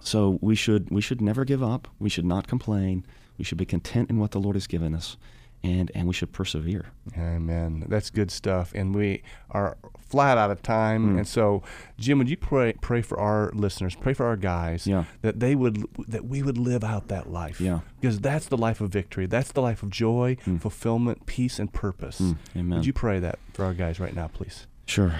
so 0.00 0.38
we 0.40 0.54
should 0.54 0.90
we 0.90 1.00
should 1.00 1.20
never 1.20 1.44
give 1.44 1.62
up. 1.62 1.88
We 1.98 2.08
should 2.08 2.26
not 2.26 2.48
complain. 2.48 3.06
We 3.38 3.44
should 3.44 3.58
be 3.58 3.64
content 3.64 4.10
in 4.10 4.18
what 4.18 4.32
the 4.32 4.40
Lord 4.40 4.56
has 4.56 4.66
given 4.66 4.94
us 4.94 5.16
and 5.64 5.90
and 5.94 6.06
we 6.06 6.14
should 6.14 6.32
persevere. 6.32 6.86
Amen. 7.16 7.84
That's 7.88 8.10
good 8.10 8.30
stuff. 8.30 8.72
And 8.74 8.94
we 8.94 9.22
are 9.50 9.76
flat 10.12 10.36
out 10.36 10.50
of 10.50 10.62
time. 10.62 11.14
Mm. 11.14 11.18
And 11.18 11.28
so, 11.28 11.62
Jim, 11.98 12.18
would 12.18 12.28
you 12.28 12.36
pray 12.36 12.74
pray 12.80 13.02
for 13.02 13.18
our 13.18 13.50
listeners, 13.54 13.94
pray 13.94 14.12
for 14.12 14.26
our 14.26 14.36
guys, 14.36 14.86
yeah. 14.86 15.04
that 15.22 15.40
they 15.40 15.54
would 15.54 15.84
that 16.08 16.24
we 16.26 16.42
would 16.42 16.58
live 16.58 16.84
out 16.84 17.08
that 17.08 17.30
life. 17.30 17.60
Yeah. 17.60 17.80
Because 18.00 18.20
that's 18.20 18.46
the 18.46 18.56
life 18.56 18.80
of 18.80 18.90
victory. 18.90 19.26
That's 19.26 19.52
the 19.52 19.62
life 19.62 19.82
of 19.82 19.90
joy, 19.90 20.36
mm. 20.44 20.60
fulfillment, 20.60 21.26
peace, 21.26 21.58
and 21.58 21.72
purpose. 21.72 22.20
Mm. 22.20 22.36
Amen. 22.56 22.78
Would 22.78 22.86
you 22.86 22.92
pray 22.92 23.18
that 23.20 23.38
for 23.52 23.64
our 23.64 23.74
guys 23.74 24.00
right 24.00 24.14
now, 24.14 24.28
please? 24.28 24.66
Sure. 24.86 25.14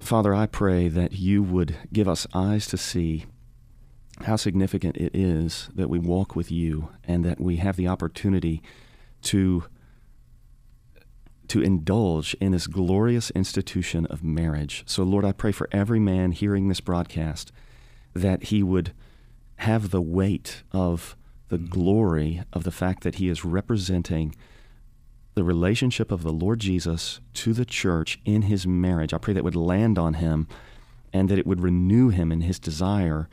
Father, 0.00 0.34
I 0.34 0.46
pray 0.46 0.88
that 0.88 1.14
you 1.14 1.42
would 1.42 1.76
give 1.90 2.06
us 2.06 2.26
eyes 2.34 2.66
to 2.66 2.76
see 2.76 3.24
how 4.22 4.36
significant 4.36 4.96
it 4.96 5.14
is 5.14 5.68
that 5.74 5.90
we 5.90 5.98
walk 5.98 6.36
with 6.36 6.50
you 6.50 6.90
and 7.04 7.24
that 7.24 7.40
we 7.40 7.56
have 7.56 7.76
the 7.76 7.88
opportunity 7.88 8.62
to 9.22 9.64
to 11.46 11.60
indulge 11.60 12.34
in 12.40 12.52
this 12.52 12.66
glorious 12.66 13.30
institution 13.32 14.06
of 14.06 14.24
marriage. 14.24 14.82
So 14.86 15.02
Lord, 15.02 15.26
I 15.26 15.32
pray 15.32 15.52
for 15.52 15.68
every 15.72 16.00
man 16.00 16.32
hearing 16.32 16.68
this 16.68 16.80
broadcast 16.80 17.52
that 18.14 18.44
he 18.44 18.62
would 18.62 18.94
have 19.56 19.90
the 19.90 20.00
weight 20.00 20.62
of 20.72 21.16
the 21.48 21.58
glory 21.58 22.42
of 22.52 22.64
the 22.64 22.70
fact 22.70 23.02
that 23.02 23.16
he 23.16 23.28
is 23.28 23.44
representing 23.44 24.34
the 25.34 25.44
relationship 25.44 26.10
of 26.10 26.22
the 26.22 26.32
Lord 26.32 26.60
Jesus 26.60 27.20
to 27.34 27.52
the 27.52 27.64
church 27.64 28.20
in 28.24 28.42
his 28.42 28.66
marriage. 28.66 29.12
I 29.12 29.18
pray 29.18 29.34
that 29.34 29.44
would 29.44 29.56
land 29.56 29.98
on 29.98 30.14
him 30.14 30.48
and 31.12 31.28
that 31.28 31.38
it 31.38 31.46
would 31.46 31.60
renew 31.60 32.08
him 32.08 32.32
in 32.32 32.40
his 32.40 32.58
desire 32.58 33.28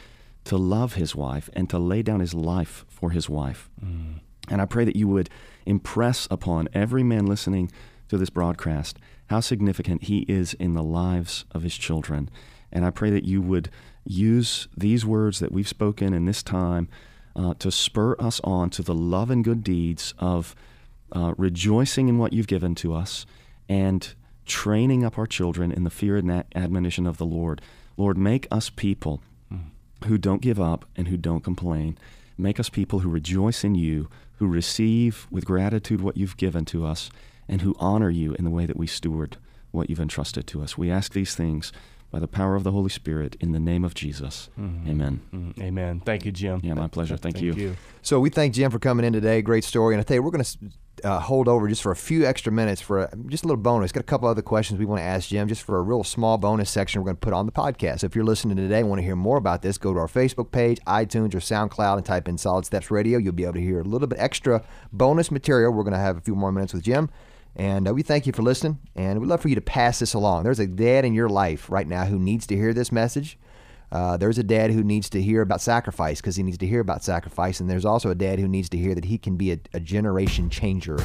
to 0.46 0.58
love 0.58 0.94
his 0.94 1.16
wife 1.16 1.50
and 1.54 1.70
to 1.70 1.80
lay 1.80 2.02
down 2.02 2.20
his 2.20 2.34
life 2.34 2.86
for 2.88 3.12
his 3.12 3.30
wife. 3.30 3.70
Mm. 3.84 4.20
And 4.50 4.62
I 4.62 4.66
pray 4.66 4.86
that 4.86 4.96
you 4.96 5.08
would 5.08 5.30
impress 5.66 6.28
upon 6.32 6.68
every 6.74 7.04
man 7.04 7.26
listening 7.26 7.72
to 8.10 8.18
this 8.18 8.30
broadcast 8.30 8.98
how 9.28 9.40
significant 9.40 10.04
he 10.04 10.26
is 10.28 10.54
in 10.56 10.74
the 10.74 10.84
lives 10.84 11.46
of 11.52 11.64
his 11.64 11.78
children. 11.78 12.30
And 12.72 12.86
I 12.86 12.90
pray 12.90 13.10
that 13.12 13.24
you 13.24 13.42
would 13.42 13.70
use 14.04 14.68
these 14.76 15.06
words 15.06 15.40
that 15.40 15.52
we've 15.52 15.68
spoken 15.68 16.14
in 16.14 16.26
this 16.26 16.44
time 16.44 16.90
uh, 17.36 17.54
to 17.60 17.72
spur 17.72 18.16
us 18.20 18.42
on 18.44 18.70
to 18.72 18.82
the 18.82 18.96
love 18.96 19.30
and 19.30 19.44
good 19.44 19.64
deeds 19.64 20.14
of 20.20 20.56
uh, 21.14 21.34
rejoicing 21.38 22.10
in 22.10 22.18
what 22.18 22.34
you've 22.34 22.48
given 22.48 22.76
to 22.76 22.94
us 22.94 23.26
and 23.70 24.16
training 24.46 25.06
up 25.06 25.18
our 25.18 25.28
children 25.28 25.72
in 25.72 25.84
the 25.84 25.90
fear 25.90 26.18
and 26.18 26.44
admonition 26.56 27.08
of 27.08 27.18
the 27.18 27.26
Lord. 27.26 27.62
Lord, 27.96 28.18
make 28.18 28.48
us 28.52 28.70
people 28.70 29.22
who 30.06 30.18
don't 30.18 30.42
give 30.42 30.60
up 30.60 30.86
and 30.96 31.08
who 31.08 31.18
don't 31.18 31.44
complain. 31.44 31.98
Make 32.38 32.60
us 32.60 32.70
people 32.70 33.00
who 33.00 33.10
rejoice 33.10 33.64
in 33.64 33.76
you, 33.76 34.10
who 34.38 34.48
receive 34.48 35.28
with 35.30 35.46
gratitude 35.46 36.02
what 36.02 36.18
you've 36.18 36.38
given 36.38 36.66
to 36.66 36.86
us, 36.86 37.12
and 37.48 37.62
who 37.62 37.76
honor 37.80 38.10
you 38.10 38.34
in 38.34 38.44
the 38.44 38.50
way 38.50 38.66
that 38.66 38.78
we 38.78 38.88
steward 38.88 39.38
what 39.72 39.90
you've 39.90 40.00
entrusted 40.00 40.48
to 40.48 40.62
us. 40.62 40.78
We 40.78 40.92
ask 40.92 41.14
these 41.14 41.36
things 41.36 41.72
by 42.12 42.20
the 42.20 42.28
power 42.28 42.56
of 42.56 42.64
the 42.64 42.72
Holy 42.72 42.90
Spirit 42.90 43.38
in 43.40 43.54
the 43.54 43.60
name 43.60 43.86
of 43.86 43.94
Jesus. 43.94 44.50
Mm-hmm. 44.60 44.90
Amen. 44.90 45.22
Mm-hmm. 45.34 45.62
Amen. 45.62 46.00
Thank 46.02 46.26
you, 46.26 46.32
Jim. 46.32 46.60
Yeah, 46.62 46.74
my 46.74 46.88
pleasure. 46.88 47.16
Thank, 47.16 47.36
thank 47.36 47.46
you. 47.46 47.54
you. 47.54 47.78
So 48.02 48.20
we 48.20 48.30
thank 48.30 48.54
Jim 48.54 48.70
for 48.70 48.80
coming 48.80 49.06
in 49.06 49.14
today. 49.14 49.42
Great 49.42 49.64
story. 49.64 49.96
And 49.96 50.02
I 50.02 50.04
tell 50.04 50.16
you, 50.16 50.24
we're 50.24 50.32
going 50.32 50.44
to 50.44 50.58
uh, 51.04 51.20
hold 51.20 51.48
over 51.48 51.68
just 51.68 51.82
for 51.82 51.92
a 51.92 51.96
few 51.96 52.26
extra 52.26 52.52
minutes 52.52 52.82
for 52.82 53.04
a, 53.04 53.16
just 53.28 53.44
a 53.44 53.48
little 53.48 53.62
bonus. 53.62 53.92
Got 53.92 54.02
a 54.02 54.04
couple 54.04 54.28
other 54.28 54.42
questions 54.42 54.80
we 54.80 54.86
want 54.86 55.00
to 55.00 55.06
ask 55.06 55.30
Jim, 55.30 55.48
just 55.48 55.64
for 55.64 55.78
a 55.78 55.82
real 55.82 56.04
small 56.04 56.38
bonus 56.38 56.70
section 56.70 57.02
we're 57.02 57.06
going 57.06 57.18
to 57.18 57.22
put 57.22 57.34
on 57.34 57.46
the 57.46 57.52
podcast. 57.52 58.00
So 58.00 58.06
if 58.06 58.16
you're 58.16 58.26
listening 58.26 58.58
today 58.58 58.80
and 58.80 58.90
want 58.90 59.00
to 59.00 59.06
hear 59.06 59.16
more 59.16 59.38
about 59.38 59.62
this, 59.62 59.78
go 59.78 59.94
to 59.94 60.00
our 60.00 60.08
Facebook 60.08 60.52
page, 60.52 60.80
iTunes, 60.88 61.34
or 61.34 61.40
SoundCloud, 61.40 61.98
and 61.98 62.06
type 62.06 62.28
in 62.28 62.38
Solid 62.38 62.66
Steps 62.66 62.92
Radio. 62.92 63.18
You'll 63.18 63.34
be 63.34 63.44
able 63.44 63.54
to 63.54 63.62
hear 63.62 63.80
a 63.80 63.84
little 63.84 64.08
bit 64.08 64.20
extra 64.20 64.64
bonus 64.92 65.32
material. 65.32 65.72
We're 65.72 65.84
going 65.84 65.94
to 65.94 66.00
have 66.00 66.18
a 66.18 66.22
few 66.22 66.36
more 66.36 66.52
minutes 66.52 66.74
with 66.74 66.84
Jim. 66.84 67.10
And 67.56 67.88
uh, 67.88 67.94
we 67.94 68.02
thank 68.02 68.26
you 68.26 68.32
for 68.32 68.44
listening, 68.44 68.80
and 68.96 69.20
we'd 69.20 69.28
love 69.28 69.42
for 69.42 69.50
you 69.50 69.56
to 69.56 69.62
pass 69.62 70.00
this 70.00 70.14
along. 70.14 70.44
There's 70.44 70.60
a 70.60 70.68
dad 70.68 71.04
in 71.04 71.14
your 71.14 71.28
life 71.28 71.70
right 71.70 71.86
now 71.86 72.06
who 72.06 72.18
needs 72.18 72.48
to 72.48 72.56
hear 72.56 72.74
this 72.74 72.94
message. 72.94 73.38
Uh, 73.92 74.16
there's 74.18 74.38
a 74.38 74.44
dad 74.44 74.72
who 74.72 74.84
needs 74.84 75.10
to 75.10 75.22
hear 75.22 75.42
about 75.42 75.62
sacrifice 75.62 76.22
because 76.22 76.36
he 76.36 76.44
needs 76.44 76.58
to 76.58 76.68
hear 76.68 76.80
about 76.80 77.04
sacrifice, 77.04 77.60
and 77.60 77.70
there's 77.70 77.86
also 77.86 78.10
a 78.10 78.16
dad 78.16 78.40
who 78.40 78.48
needs 78.48 78.70
to 78.70 78.78
hear 78.78 78.96
that 78.96 79.06
he 79.06 79.18
can 79.18 79.36
be 79.36 79.52
a, 79.52 79.60
a 79.74 79.80
generation 79.80 80.50
changer 80.50 80.98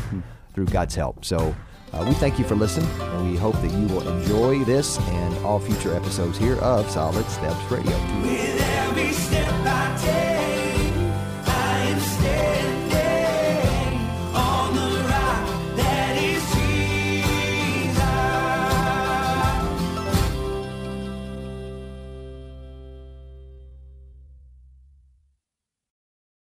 through 0.55 0.67
God's 0.67 0.95
help. 0.95 1.25
So 1.25 1.55
uh, 1.93 2.05
we 2.07 2.15
thank 2.15 2.39
you 2.39 2.45
for 2.45 2.55
listening, 2.55 2.89
and 3.01 3.31
we 3.31 3.37
hope 3.37 3.55
that 3.57 3.71
you 3.73 3.87
will 3.89 4.07
enjoy 4.09 4.65
this 4.65 4.99
and 4.99 5.37
all 5.45 5.59
future 5.59 5.95
episodes 5.95 6.39
here 6.39 6.57
of 6.57 6.89
Solid 6.91 7.27
Steps 7.27 7.71
Radio. 7.71 8.76